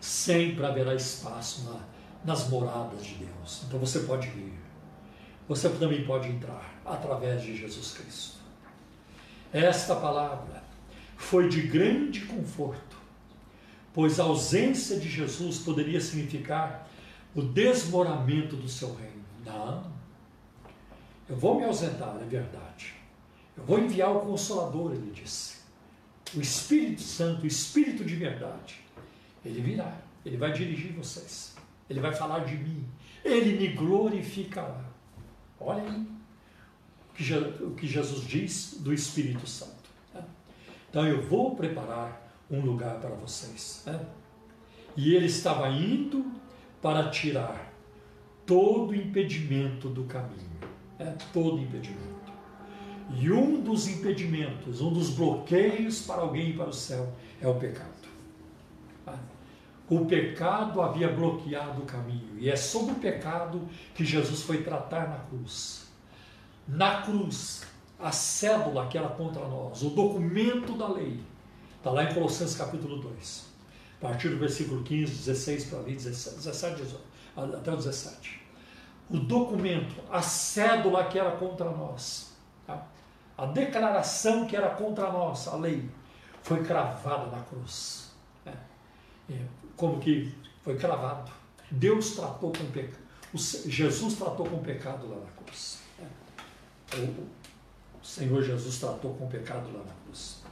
[0.01, 1.96] Sempre haverá espaço na,
[2.27, 3.63] nas moradas de Deus.
[3.67, 4.53] Então você pode ir.
[5.49, 8.37] Você também pode entrar através de Jesus Cristo.
[9.53, 10.65] Esta palavra
[11.17, 12.97] foi de grande conforto,
[13.95, 16.89] pois a ausência de Jesus poderia significar
[17.35, 19.25] o desmoramento do seu reino.
[19.45, 19.93] Não.
[21.29, 22.95] Eu vou me ausentar, é verdade.
[23.57, 25.57] Eu vou enviar o Consolador, ele disse.
[26.35, 28.81] O Espírito Santo, o Espírito de verdade.
[29.45, 31.56] Ele virá, ele vai dirigir vocês.
[31.89, 32.85] Ele vai falar de mim.
[33.25, 34.85] Ele me glorificará.
[35.59, 36.07] Olha aí
[37.63, 39.91] o que Jesus diz do Espírito Santo.
[40.15, 40.23] Né?
[40.91, 43.83] Então eu vou preparar um lugar para vocês.
[43.87, 44.05] Né?
[44.97, 46.31] E ele estava indo
[46.83, 47.73] para tirar
[48.45, 50.57] todo impedimento do caminho.
[50.99, 52.17] É todo impedimento.
[53.11, 57.55] E um dos impedimentos, um dos bloqueios para alguém ir para o céu é o
[57.55, 57.96] pecado.
[59.89, 65.09] O pecado havia bloqueado o caminho, e é sobre o pecado que Jesus foi tratar
[65.09, 65.87] na cruz.
[66.67, 67.65] Na cruz,
[67.99, 71.21] a cédula que era contra nós, o documento da lei,
[71.79, 73.47] está lá em Colossenses capítulo 2,
[74.01, 76.97] a partir do versículo 15, 16 para ali, 17, 17
[77.37, 78.41] até o 17.
[79.09, 82.35] O documento, a cédula que era contra nós,
[82.67, 82.87] tá?
[83.39, 85.89] a declaração que era contra nós, a lei,
[86.43, 88.06] foi cravada na cruz.
[89.31, 89.45] É
[89.77, 91.31] como que foi cravado.
[91.71, 93.07] Deus tratou com pecado.
[93.35, 95.83] Jesus tratou com pecado lá na cruz.
[98.03, 100.43] O Senhor Jesus tratou com pecado lá na cruz.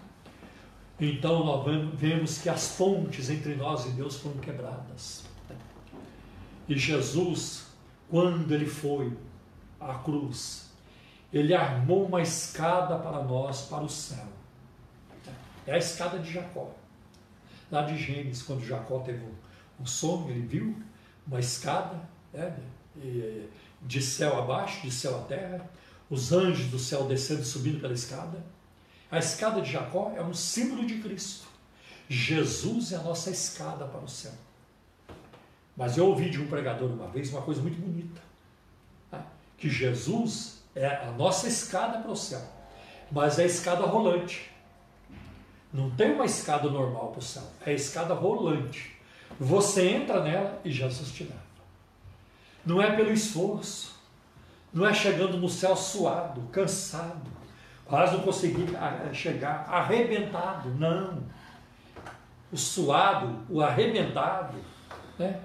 [1.00, 1.64] Então nós
[1.94, 5.24] vemos que as pontes entre nós e Deus foram quebradas.
[6.68, 7.66] E Jesus,
[8.10, 9.16] quando ele foi
[9.80, 10.70] à cruz,
[11.32, 14.26] ele armou uma escada para nós, para o céu.
[15.66, 16.70] É a escada de Jacó
[17.70, 19.24] lá de Gênesis, quando Jacó teve
[19.80, 20.76] um, sonho, ele viu
[21.26, 22.00] uma escada
[22.32, 22.56] né,
[23.82, 25.68] de céu abaixo, de céu à terra,
[26.08, 28.44] os anjos do céu descendo e subindo pela escada.
[29.10, 31.46] A escada de Jacó é um símbolo de Cristo.
[32.08, 34.32] Jesus é a nossa escada para o céu.
[35.76, 38.20] Mas eu ouvi de um pregador uma vez uma coisa muito bonita:
[39.10, 39.24] né,
[39.56, 42.42] que Jesus é a nossa escada para o céu,
[43.10, 44.53] mas é a escada rolante.
[45.74, 48.96] Não tem uma escada normal para o céu, é a escada rolante.
[49.40, 51.42] Você entra nela e Jesus te leva.
[52.64, 54.00] Não é pelo esforço,
[54.72, 57.28] não é chegando no céu suado, cansado,
[57.84, 58.66] quase não consegui
[59.12, 60.68] chegar, arrebentado.
[60.70, 61.24] Não.
[62.52, 64.56] O suado, o arrebentado,
[65.18, 65.40] né?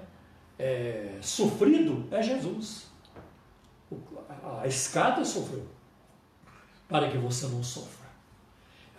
[0.56, 2.86] É, sofrido é Jesus.
[4.60, 5.66] A escada sofreu
[6.88, 7.99] para que você não sofra.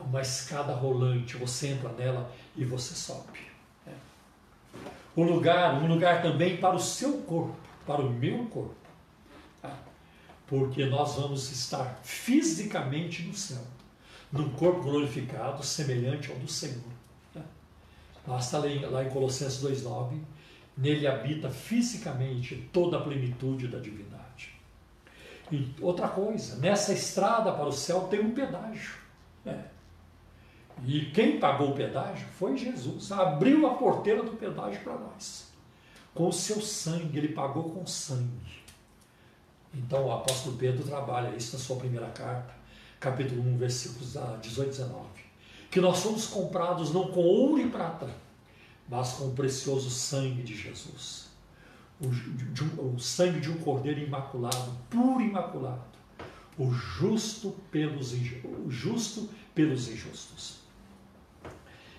[0.02, 3.40] É uma escada rolante, você entra nela e você sobe.
[3.86, 3.92] É.
[5.16, 8.76] Um lugar, um lugar também para o seu corpo, para o meu corpo.
[9.62, 9.78] Tá?
[10.48, 13.64] Porque nós vamos estar fisicamente no céu,
[14.32, 16.82] num corpo glorificado, semelhante ao do Senhor.
[17.34, 17.42] Tá?
[18.26, 20.20] Basta lá em Colossenses 2,9,
[20.76, 24.52] nele habita fisicamente toda a plenitude da divindade.
[25.52, 29.02] E outra coisa, nessa estrada para o céu tem um pedágio.
[29.46, 29.71] É.
[30.86, 33.12] E quem pagou o pedágio foi Jesus.
[33.12, 35.52] Abriu a porteira do pedágio para nós.
[36.14, 38.62] Com o seu sangue, ele pagou com sangue.
[39.74, 42.54] Então o apóstolo Pedro trabalha isso na sua primeira carta,
[43.00, 44.96] capítulo 1, versículos 18 e 19.
[45.70, 48.10] Que nós somos comprados não com ouro e prata,
[48.90, 51.30] mas com o precioso sangue de Jesus.
[52.02, 55.84] o, de, o sangue de um cordeiro imaculado, puro imaculado,
[56.58, 58.12] o justo pelos,
[58.44, 60.61] o justo pelos injustos.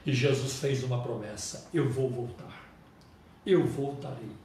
[0.04, 2.68] E Jesus fez uma promessa: eu vou voltar,
[3.46, 4.36] eu voltarei.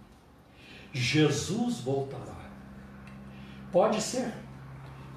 [0.93, 2.47] Jesus voltará.
[3.71, 4.33] Pode ser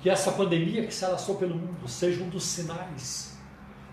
[0.01, 3.39] que essa pandemia que se alastrou pelo mundo seja um dos sinais,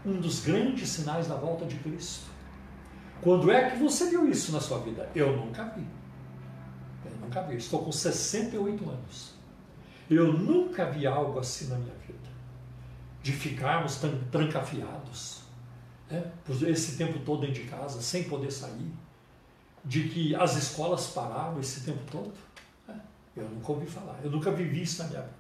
[0.06, 2.28] um dos grandes sinais da volta de Cristo.
[3.22, 5.10] Quando é que você viu isso na sua vida?
[5.14, 5.86] Eu nunca vi.
[7.06, 7.58] Eu nunca vi.
[7.58, 9.34] Estou com 68 anos.
[10.10, 12.18] Eu nunca vi algo assim na minha vida.
[13.22, 14.00] De ficarmos
[14.32, 15.42] trancafiados,
[16.10, 16.32] né?
[16.46, 18.92] por esse tempo todo dentro de casa, sem poder sair.
[19.84, 22.34] De que as escolas paravam esse tempo todo.
[22.88, 23.00] Né?
[23.36, 24.20] Eu nunca ouvi falar.
[24.24, 25.38] Eu nunca vivi isso na minha vida.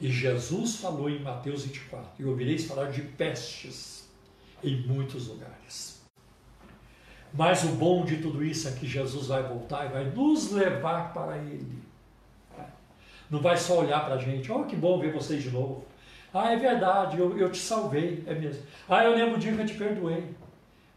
[0.00, 4.08] E Jesus falou em Mateus 24: E ouvireis falar de pestes
[4.62, 6.02] em muitos lugares.
[7.32, 11.12] Mas o bom de tudo isso é que Jesus vai voltar e vai nos levar
[11.12, 11.82] para Ele.
[13.28, 15.84] Não vai só olhar para a gente, oh que bom ver vocês de novo.
[16.34, 18.62] Ah, é verdade, eu, eu te salvei, é mesmo.
[18.88, 20.34] Ah, eu lembro o dia que eu te perdoei.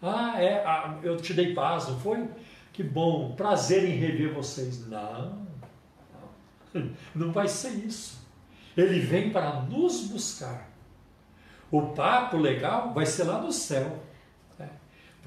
[0.01, 2.27] Ah, é, ah, eu te dei paz, não foi?
[2.73, 4.87] Que bom, prazer em rever vocês.
[4.87, 5.47] Não,
[7.13, 8.25] não, vai ser isso.
[8.75, 10.69] Ele vem para nos buscar.
[11.69, 14.07] O papo legal vai ser lá no céu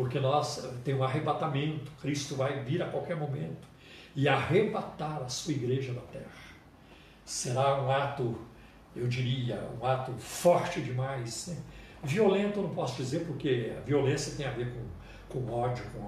[0.00, 3.68] porque nós tem um arrebatamento, Cristo vai vir a qualquer momento
[4.16, 6.24] e arrebatar a sua igreja da terra.
[7.22, 8.38] Será um ato,
[8.94, 11.48] eu diria, um ato forte demais.
[11.48, 11.56] Né?
[12.02, 16.00] Violento não posso dizer, porque a violência tem a ver com, com ódio, com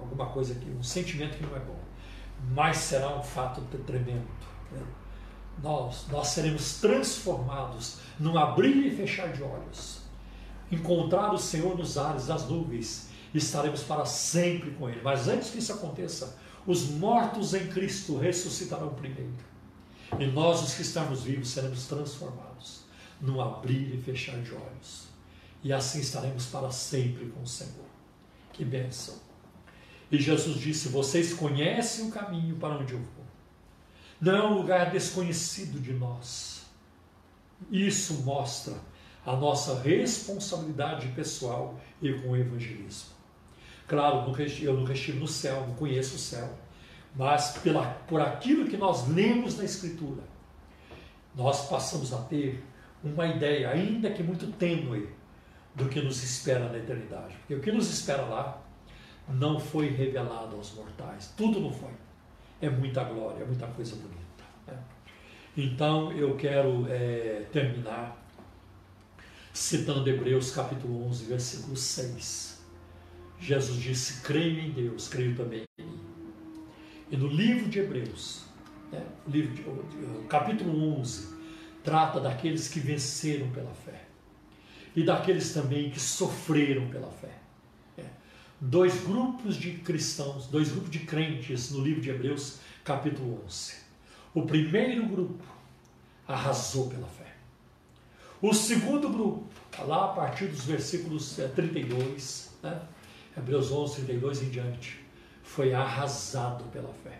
[0.00, 1.78] alguma coisa que, um sentimento que não é bom.
[2.54, 4.28] Mas será um fato tremendo.
[4.70, 4.82] Né?
[5.62, 10.02] Nós, nós seremos transformados num abrir e fechar de olhos.
[10.70, 15.00] Encontrar o Senhor nos ares, nas nuvens, estaremos para sempre com Ele.
[15.02, 19.47] Mas antes que isso aconteça, os mortos em Cristo ressuscitarão primeiro.
[20.18, 22.82] E nós, os que estamos vivos, seremos transformados
[23.20, 25.08] no abrir e fechar de olhos.
[25.62, 27.86] E assim estaremos para sempre com o Senhor.
[28.52, 29.16] Que bênção!
[30.10, 33.26] E Jesus disse: Vocês conhecem o caminho para onde eu vou.
[34.20, 36.62] Não é um lugar desconhecido de nós.
[37.70, 38.74] Isso mostra
[39.26, 43.10] a nossa responsabilidade pessoal e com o evangelismo.
[43.86, 46.56] Claro, eu nunca estive no céu, não conheço o céu,
[47.18, 50.22] mas pela, por aquilo que nós lemos na Escritura,
[51.34, 52.64] nós passamos a ter
[53.02, 55.08] uma ideia, ainda que muito tênue,
[55.74, 57.36] do que nos espera na eternidade.
[57.38, 58.62] Porque o que nos espera lá
[59.28, 61.92] não foi revelado aos mortais, tudo não foi.
[62.60, 64.44] É muita glória, é muita coisa bonita.
[64.66, 64.78] Né?
[65.56, 68.16] Então eu quero é, terminar
[69.52, 72.58] citando Hebreus capítulo 11, versículo 6
[73.40, 75.97] Jesus disse: creio em Deus, creio também em mim.
[77.10, 78.44] E no livro de Hebreus,
[78.92, 81.36] né, livro de, o capítulo 11,
[81.82, 84.04] trata daqueles que venceram pela fé
[84.94, 87.32] e daqueles também que sofreram pela fé.
[87.96, 88.04] É.
[88.60, 93.74] Dois grupos de cristãos, dois grupos de crentes no livro de Hebreus, capítulo 11.
[94.34, 95.44] O primeiro grupo
[96.26, 97.34] arrasou pela fé.
[98.40, 99.46] O segundo grupo,
[99.86, 102.82] lá a partir dos versículos 32, é, né,
[103.36, 105.07] Hebreus 11, 32 em diante,
[105.48, 107.18] foi arrasado pela fé.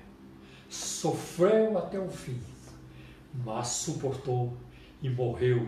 [0.69, 2.41] Sofreu até o fim,
[3.35, 4.55] mas suportou
[5.03, 5.67] e morreu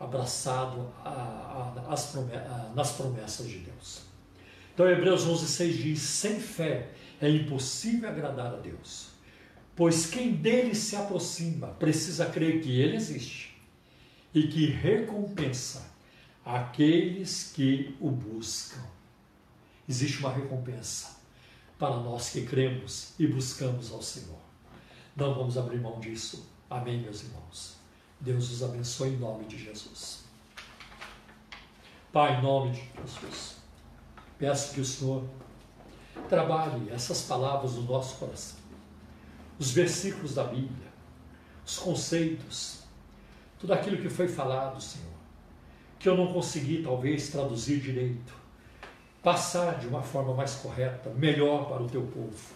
[0.00, 4.02] abraçado a, a, as promessas, nas promessas de Deus.
[4.74, 6.90] Então, Hebreus 11, 6 diz: sem fé
[7.20, 9.10] é impossível agradar a Deus,
[9.76, 13.56] pois quem dele se aproxima precisa crer que ele existe
[14.34, 15.88] e que recompensa
[16.44, 18.82] aqueles que o buscam
[19.88, 21.21] existe uma recompensa
[21.82, 24.38] para nós que cremos e buscamos ao Senhor.
[25.16, 26.48] Não vamos abrir mão disso.
[26.70, 27.74] Amém, meus irmãos.
[28.20, 30.22] Deus os abençoe em nome de Jesus.
[32.12, 33.56] Pai, em nome de Jesus,
[34.38, 35.24] peço que o Senhor
[36.28, 38.60] trabalhe essas palavras no nosso coração,
[39.58, 40.92] os versículos da Bíblia,
[41.66, 42.84] os conceitos,
[43.58, 45.18] tudo aquilo que foi falado, Senhor,
[45.98, 48.41] que eu não consegui talvez traduzir direito
[49.22, 52.54] passar de uma forma mais correta, melhor para o teu povo.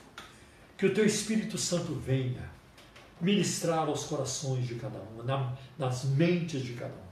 [0.76, 2.50] Que o teu Espírito Santo venha
[3.20, 5.22] ministrar aos corações de cada um,
[5.78, 7.06] nas mentes de cada um,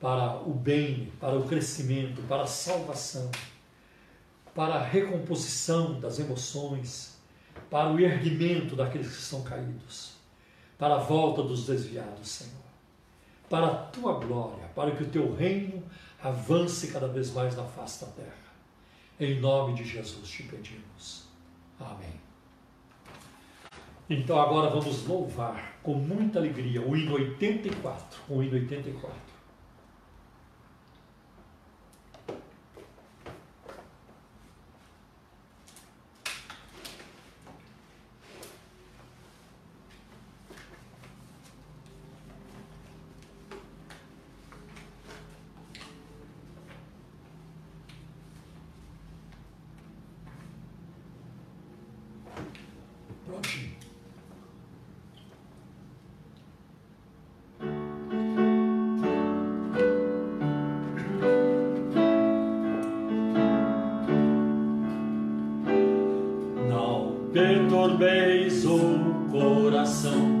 [0.00, 3.30] para o bem, para o crescimento, para a salvação,
[4.54, 7.18] para a recomposição das emoções,
[7.68, 10.12] para o erguimento daqueles que estão caídos,
[10.78, 12.64] para a volta dos desviados, Senhor.
[13.50, 15.82] Para a tua glória, para que o teu reino
[16.22, 18.43] avance cada vez mais na face da terra.
[19.18, 21.26] Em nome de Jesus te pedimos.
[21.78, 22.20] Amém.
[24.10, 29.33] Então agora vamos louvar com muita alegria o hino 84, o hino 84.
[67.74, 68.78] Perturbeis o
[69.32, 70.33] coração,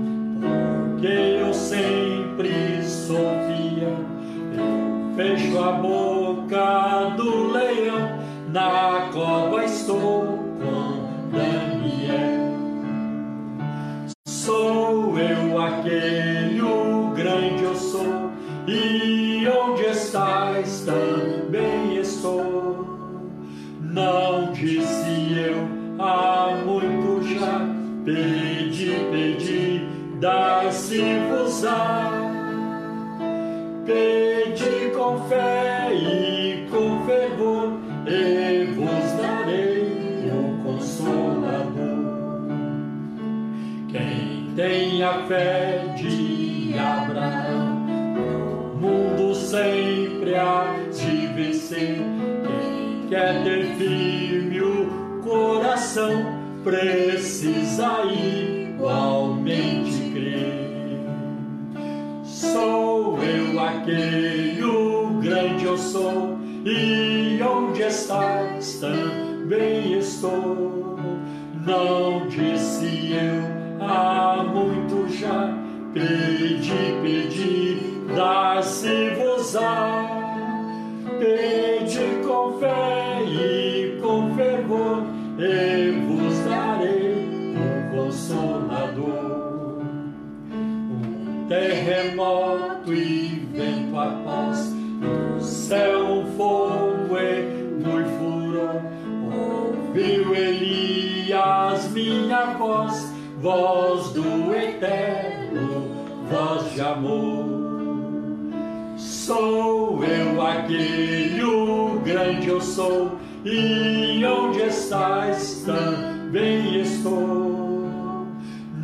[113.44, 118.26] e onde estás também estou.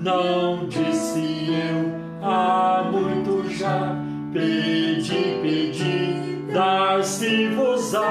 [0.03, 3.97] Não disse eu há muito já,
[4.33, 8.07] pedi, pedi, dar-se-vos-á.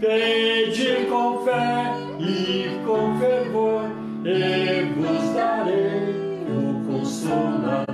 [0.00, 3.84] Pedi com fé e com fervor,
[4.24, 6.14] e vos darei
[6.48, 7.90] o consolador.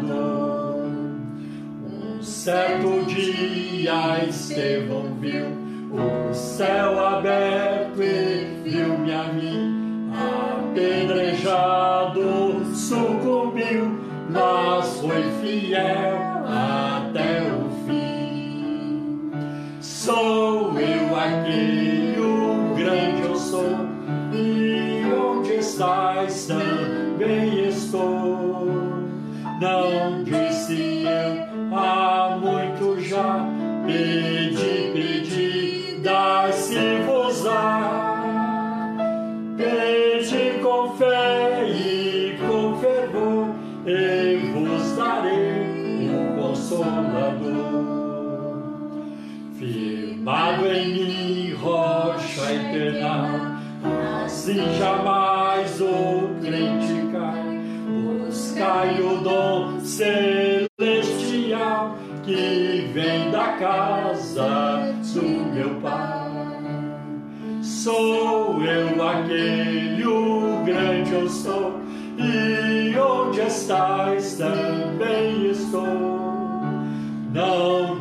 [1.82, 10.10] Um certo dia Estevão viu o céu aberto e viu-me a mim,
[10.64, 12.20] apedrejado,
[12.74, 13.98] sucumbiu,
[14.30, 19.30] mas foi fiel até o fim.
[19.80, 20.55] Sou
[54.46, 57.58] assim jamais o crente cai.
[58.24, 60.78] Buscai o dom celestial
[62.22, 66.30] que vem da casa do meu Pai.
[67.60, 71.80] Sou eu aquele, o grande eu sou,
[72.16, 75.82] e onde estás também estou.
[77.32, 77.95] Não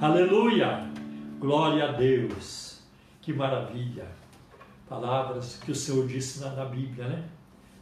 [0.00, 0.90] Aleluia!
[1.38, 2.78] Glória a Deus!
[3.20, 4.10] Que maravilha!
[4.88, 7.28] Palavras que o Senhor disse na, na Bíblia, né?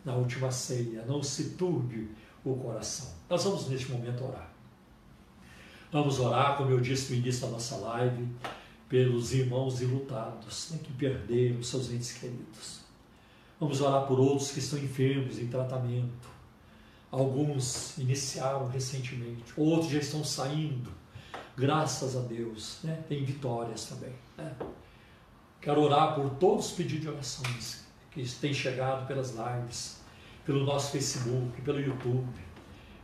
[0.05, 1.05] Na última ceia.
[1.07, 2.11] Não se turbe
[2.45, 3.15] o coração.
[3.31, 4.51] Nós vamos neste momento orar.
[5.93, 8.27] Vamos orar, como eu disse no início da nossa live,
[8.89, 12.81] pelos irmãos ilutados né, que perderam seus entes queridos.
[13.61, 16.28] Vamos orar por outros que estão enfermos, em tratamento.
[17.12, 20.98] Alguns iniciaram recentemente, outros já estão saindo.
[21.59, 23.02] Graças a Deus, né?
[23.09, 24.14] tem vitórias também.
[24.36, 24.55] Né?
[25.60, 30.01] Quero orar por todos os pedidos de orações que têm chegado pelas lives,
[30.47, 32.28] pelo nosso Facebook, pelo YouTube,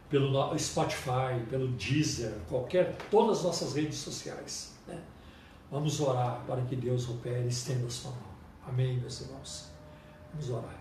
[0.08, 4.72] pelo Spotify, pelo Deezer, qualquer, todas as nossas redes sociais.
[4.86, 5.02] Né?
[5.68, 8.34] Vamos orar para que Deus opere e estenda a sua mão.
[8.68, 9.72] Amém, meus irmãos.
[10.32, 10.76] Vamos orar.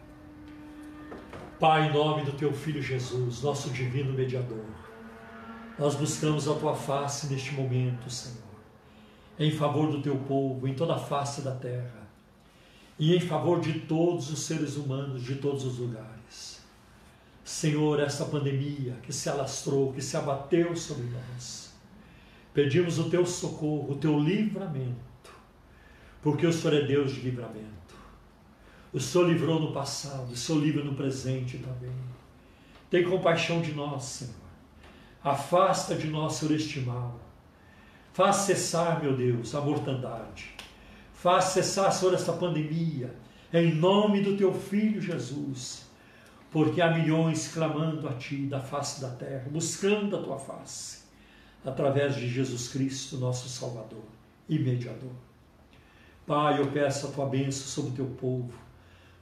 [1.59, 4.63] Pai, em nome do teu Filho Jesus, nosso divino mediador,
[5.77, 8.37] nós buscamos a tua face neste momento, Senhor,
[9.39, 12.07] em favor do teu povo, em toda a face da terra,
[12.99, 16.61] e em favor de todos os seres humanos de todos os lugares.
[17.43, 21.73] Senhor, esta pandemia que se alastrou, que se abateu sobre nós,
[22.53, 25.31] pedimos o teu socorro, o teu livramento,
[26.21, 27.73] porque o Senhor é Deus de livramento.
[28.93, 31.95] O Senhor livrou no passado, o Senhor livra no presente também.
[32.91, 34.42] Tem compaixão de nós, Senhor.
[35.23, 37.19] Afasta de nós, este mal.
[38.13, 40.53] Faz cessar, meu Deus, a mortandade.
[41.13, 43.15] Faz cessar, Senhor, esta pandemia,
[43.53, 45.85] em nome do teu Filho Jesus.
[46.51, 51.03] Porque há milhões clamando a Ti da face da terra, buscando a Tua face,
[51.65, 54.03] através de Jesus Cristo, nosso Salvador
[54.47, 55.15] e Mediador.
[56.27, 58.63] Pai, eu peço a Tua bênção sobre o Teu povo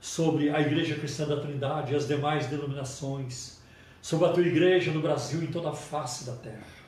[0.01, 3.60] sobre a Igreja Cristã da Trindade e as demais denominações,
[4.01, 6.81] sobre a tua igreja no Brasil e em toda a face da terra.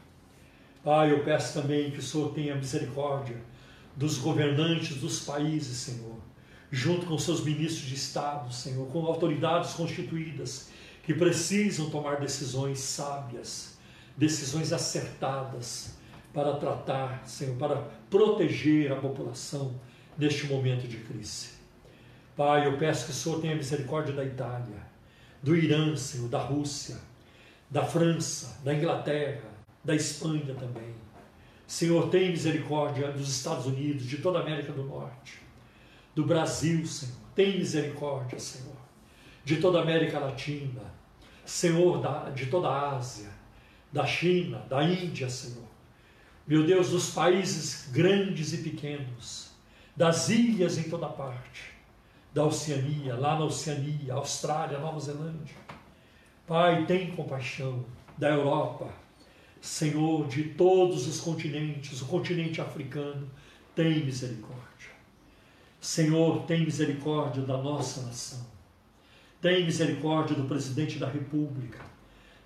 [0.84, 3.38] Pai, eu peço também que o Senhor tenha misericórdia
[3.96, 6.18] dos governantes dos países, Senhor,
[6.72, 10.70] junto com seus ministros de Estado, Senhor, com autoridades constituídas
[11.04, 13.78] que precisam tomar decisões sábias,
[14.18, 15.96] decisões acertadas
[16.34, 17.76] para tratar, Senhor, para
[18.10, 19.80] proteger a população
[20.18, 21.50] neste momento de crise.
[22.36, 24.93] Pai, eu peço que o Senhor tenha misericórdia da Itália,
[25.44, 26.98] do Irã, Senhor, da Rússia,
[27.70, 29.44] da França, da Inglaterra,
[29.84, 30.96] da Espanha também.
[31.68, 35.42] Senhor, tenha misericórdia dos Estados Unidos, de toda a América do Norte,
[36.16, 37.18] do Brasil, Senhor.
[37.36, 38.78] Tem misericórdia, Senhor,
[39.44, 40.82] de toda a América Latina,
[41.44, 43.30] Senhor, da, de toda a Ásia,
[43.92, 45.68] da China, da Índia, Senhor.
[46.48, 49.52] Meu Deus, dos países grandes e pequenos,
[49.96, 51.73] das ilhas em toda parte
[52.34, 55.56] da Oceania, lá na Oceania, Austrália, Nova Zelândia.
[56.48, 57.86] Pai, tem compaixão
[58.18, 58.92] da Europa,
[59.62, 63.30] Senhor, de todos os continentes, o continente africano,
[63.76, 64.64] tem misericórdia.
[65.80, 68.46] Senhor, tem misericórdia da nossa nação.
[69.42, 71.80] Tem misericórdia do presidente da República.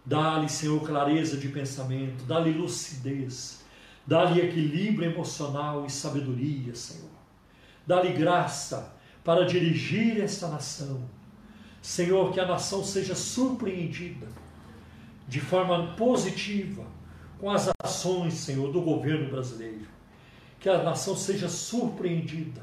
[0.05, 3.63] Dá-lhe, Senhor, clareza de pensamento, dá-lhe lucidez,
[4.05, 7.09] dá-lhe equilíbrio emocional e sabedoria, Senhor.
[7.85, 8.96] Dá-lhe graça
[9.27, 11.01] para dirigir esta nação.
[11.81, 14.25] Senhor, que a nação seja surpreendida
[15.27, 16.85] de forma positiva
[17.37, 19.85] com as ações, Senhor, do governo brasileiro.
[20.61, 22.61] Que a nação seja surpreendida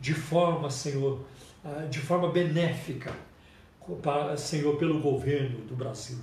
[0.00, 1.24] de forma, Senhor,
[1.64, 3.14] ah, de forma benéfica,
[4.36, 6.18] Senhor, pelo governo do Brasil.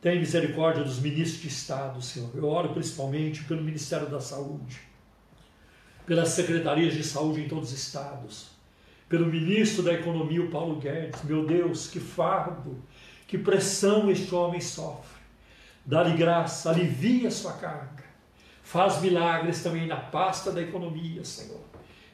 [0.00, 2.30] Tem misericórdia dos ministros de Estado, Senhor.
[2.32, 4.80] Eu oro principalmente pelo Ministério da Saúde,
[6.06, 8.59] pelas secretarias de saúde em todos os estados,
[9.10, 11.24] pelo ministro da Economia, o Paulo Guedes.
[11.24, 12.80] Meu Deus, que fardo,
[13.26, 15.20] que pressão este homem sofre.
[15.84, 18.04] Dá-lhe graça, alivia sua carga.
[18.62, 21.60] Faz milagres também na pasta da economia, Senhor.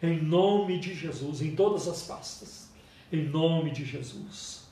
[0.02, 2.70] Em nome de Jesus, em todas as pastas.
[3.12, 4.66] Em nome de Jesus.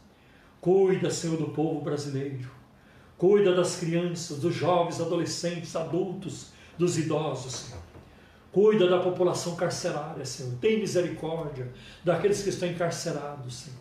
[0.63, 2.51] Cuida, Senhor, do povo brasileiro.
[3.19, 7.84] Cuida das crianças, dos jovens, adolescentes, adultos, dos idosos, Senhor.
[8.55, 10.55] Cuida da população carcerária, Senhor.
[10.61, 11.73] Tem misericórdia
[12.05, 13.81] daqueles que estão encarcerados, Senhor.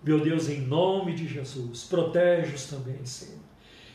[0.00, 3.40] Meu Deus, em nome de Jesus, protege-os também, Senhor.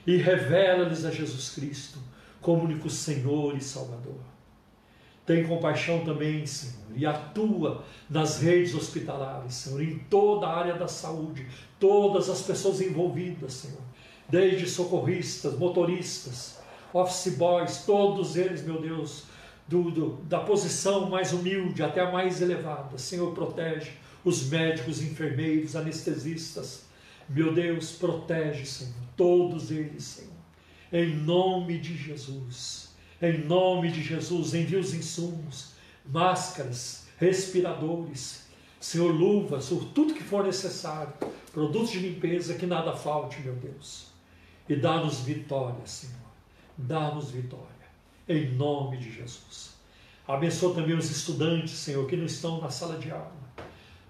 [0.05, 1.97] E revela-lhes a Jesus Cristo
[2.41, 4.19] como único Senhor e Salvador.
[5.26, 10.89] Tem compaixão também, Senhor, e atua nas redes hospitalares, Senhor, em toda a área da
[10.89, 11.47] saúde,
[11.80, 13.81] todas as pessoas envolvidas, Senhor,
[14.27, 16.59] desde socorristas, motoristas,
[16.91, 19.34] office boys, todos eles, meu Deus,
[19.67, 22.97] do, do, da posição mais humilde até a mais elevada.
[22.97, 23.91] Senhor, protege
[24.23, 26.85] os médicos, enfermeiros, anestesistas.
[27.27, 30.31] Meu Deus, protege, Senhor, todos eles, Senhor.
[30.91, 32.93] Em nome de Jesus.
[33.21, 35.71] Em nome de Jesus, envia os insumos,
[36.05, 38.45] máscaras, respiradores,
[38.79, 41.13] Senhor, luvas, tudo que for necessário,
[41.51, 44.07] produtos de limpeza, que nada falte, meu Deus.
[44.67, 46.13] E dá-nos vitória, Senhor.
[46.77, 47.74] Dá-nos vitória
[48.27, 49.76] em nome de Jesus.
[50.27, 53.31] Abençoa também os estudantes, Senhor, que não estão na sala de aula.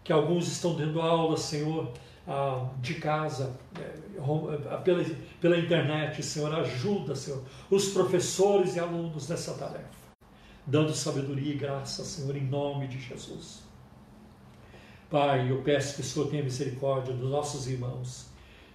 [0.04, 1.92] Que alguns estão tendo aula, Senhor,
[2.28, 5.04] ah, de casa, eh, eh, pela,
[5.42, 6.54] pela internet, Senhor.
[6.54, 10.06] Ajuda, Senhor, os professores e alunos nessa tarefa.
[10.66, 13.64] Dando sabedoria e graça, Senhor, em nome de Jesus.
[15.10, 18.28] Pai, eu peço que o Senhor tenha misericórdia dos nossos irmãos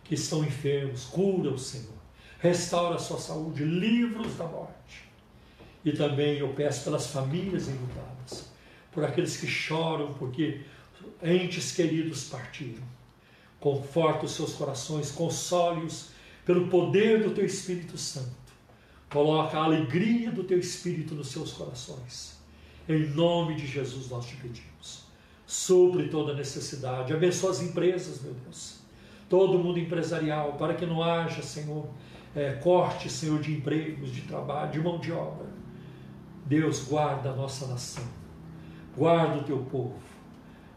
[0.04, 1.04] que estão enfermos.
[1.06, 1.98] Cura-os, Senhor.
[2.38, 3.64] Restaura a sua saúde.
[3.64, 5.09] Livra-os da morte.
[5.84, 8.50] E também eu peço pelas famílias enlutadas,
[8.92, 10.60] por aqueles que choram porque
[11.22, 12.82] entes queridos partiram.
[13.58, 16.10] Conforta os seus corações, console-os
[16.44, 18.28] pelo poder do teu Espírito Santo.
[19.10, 22.38] Coloca a alegria do teu Espírito nos seus corações.
[22.88, 25.04] Em nome de Jesus nós te pedimos.
[25.46, 27.12] Sobre toda necessidade.
[27.12, 28.78] Abençoa as empresas, meu Deus.
[29.28, 31.88] Todo mundo empresarial, para que não haja, Senhor,
[32.34, 35.46] é, corte, Senhor, de empregos, de trabalho, de mão de obra.
[36.46, 38.04] Deus, guarda a nossa nação.
[38.96, 39.98] Guarda o teu povo.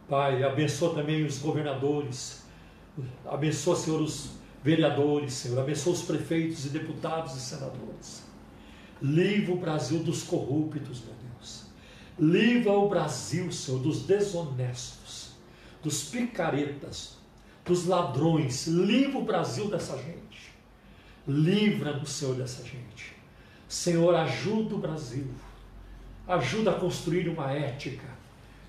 [0.08, 2.44] Pai, abençoa também os governadores.
[3.26, 4.32] Abençoa, Senhor, os
[4.64, 5.60] vereadores, Senhor.
[5.60, 8.24] Abençoa os prefeitos e deputados e senadores.
[9.02, 11.66] Livra o Brasil dos corruptos, meu Deus.
[12.20, 15.32] Livra o Brasil, Senhor, dos desonestos,
[15.82, 17.18] dos picaretas,
[17.66, 18.68] dos ladrões.
[18.68, 20.54] Livra o Brasil dessa gente.
[21.28, 23.16] Livra-nos, Senhor, dessa gente.
[23.68, 25.28] Senhor, ajuda o Brasil.
[26.28, 28.08] Ajuda a construir uma ética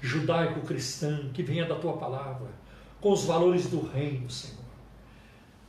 [0.01, 2.49] judaico-cristã que venha da tua palavra,
[3.01, 4.65] com os valores do reino, Senhor.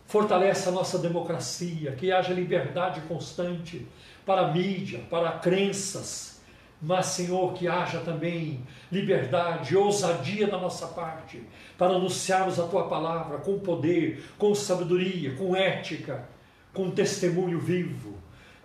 [0.07, 3.88] Fortalece a nossa democracia, que haja liberdade constante
[4.26, 6.41] para a mídia, para crenças,
[6.82, 11.41] mas, Senhor, que haja também liberdade, ousadia da nossa parte,
[11.78, 16.28] para anunciarmos a tua palavra com poder, com sabedoria, com ética,
[16.74, 18.16] com testemunho vivo,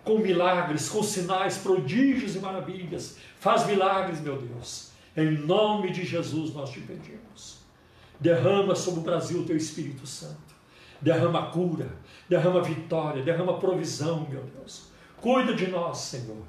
[0.03, 3.17] com milagres, com sinais, prodígios e maravilhas.
[3.39, 4.91] Faz milagres, meu Deus.
[5.15, 7.59] Em nome de Jesus nós te pedimos.
[8.19, 10.51] Derrama sobre o Brasil o teu Espírito Santo.
[11.01, 11.91] Derrama cura,
[12.29, 14.91] derrama vitória, derrama provisão, meu Deus.
[15.17, 16.43] Cuida de nós, Senhor,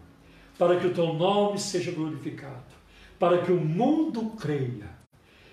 [0.59, 2.73] para que o teu nome seja glorificado,
[3.19, 4.91] para que o mundo creia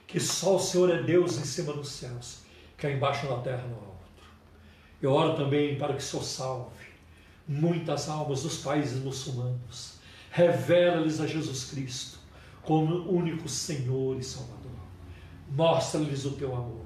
[0.06, 2.42] que só o Senhor é Deus em cima dos céus,
[2.78, 4.26] que é embaixo na terra há outro.
[5.02, 6.89] Eu oro também para que o Senhor salve
[7.50, 9.96] muitas almas dos países muçulmanos.
[10.30, 12.20] Revela-lhes a Jesus Cristo
[12.62, 14.70] como único Senhor e Salvador.
[15.50, 16.86] Mostra-lhes o teu amor.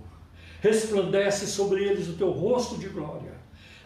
[0.62, 3.34] Resplandece sobre eles o teu rosto de glória.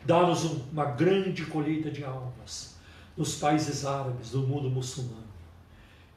[0.05, 2.77] Dá-nos uma grande colheita de almas
[3.17, 5.25] nos países árabes, do mundo muçulmano.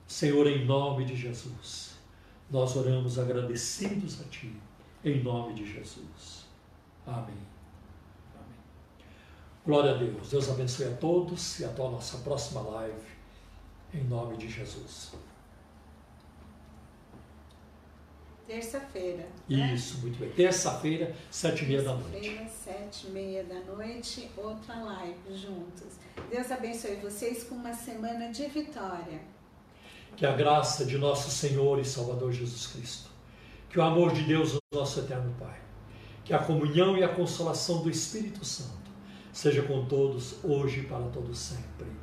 [0.07, 1.95] Senhor, em nome de Jesus,
[2.51, 4.53] nós oramos agradecidos a Ti,
[5.03, 6.45] em nome de Jesus.
[7.07, 7.50] Amém.
[9.65, 10.31] Glória a Deus.
[10.31, 13.07] Deus abençoe a todos e até a nossa próxima live,
[13.93, 15.13] em nome de Jesus.
[18.47, 19.29] Terça-feira.
[19.49, 19.75] Né?
[19.75, 20.31] Isso, muito bem.
[20.31, 22.11] Terça-feira, sete e meia da noite.
[22.11, 25.99] Terça-feira, sete e meia da noite, outra live juntos.
[26.31, 29.21] Deus abençoe vocês com uma semana de vitória.
[30.17, 33.11] Que a graça de nosso Senhor e Salvador Jesus Cristo,
[33.69, 35.61] que o amor de Deus, nosso eterno Pai,
[36.25, 38.80] que a comunhão e a consolação do Espírito Santo
[39.33, 42.00] seja com todos hoje e para todos sempre.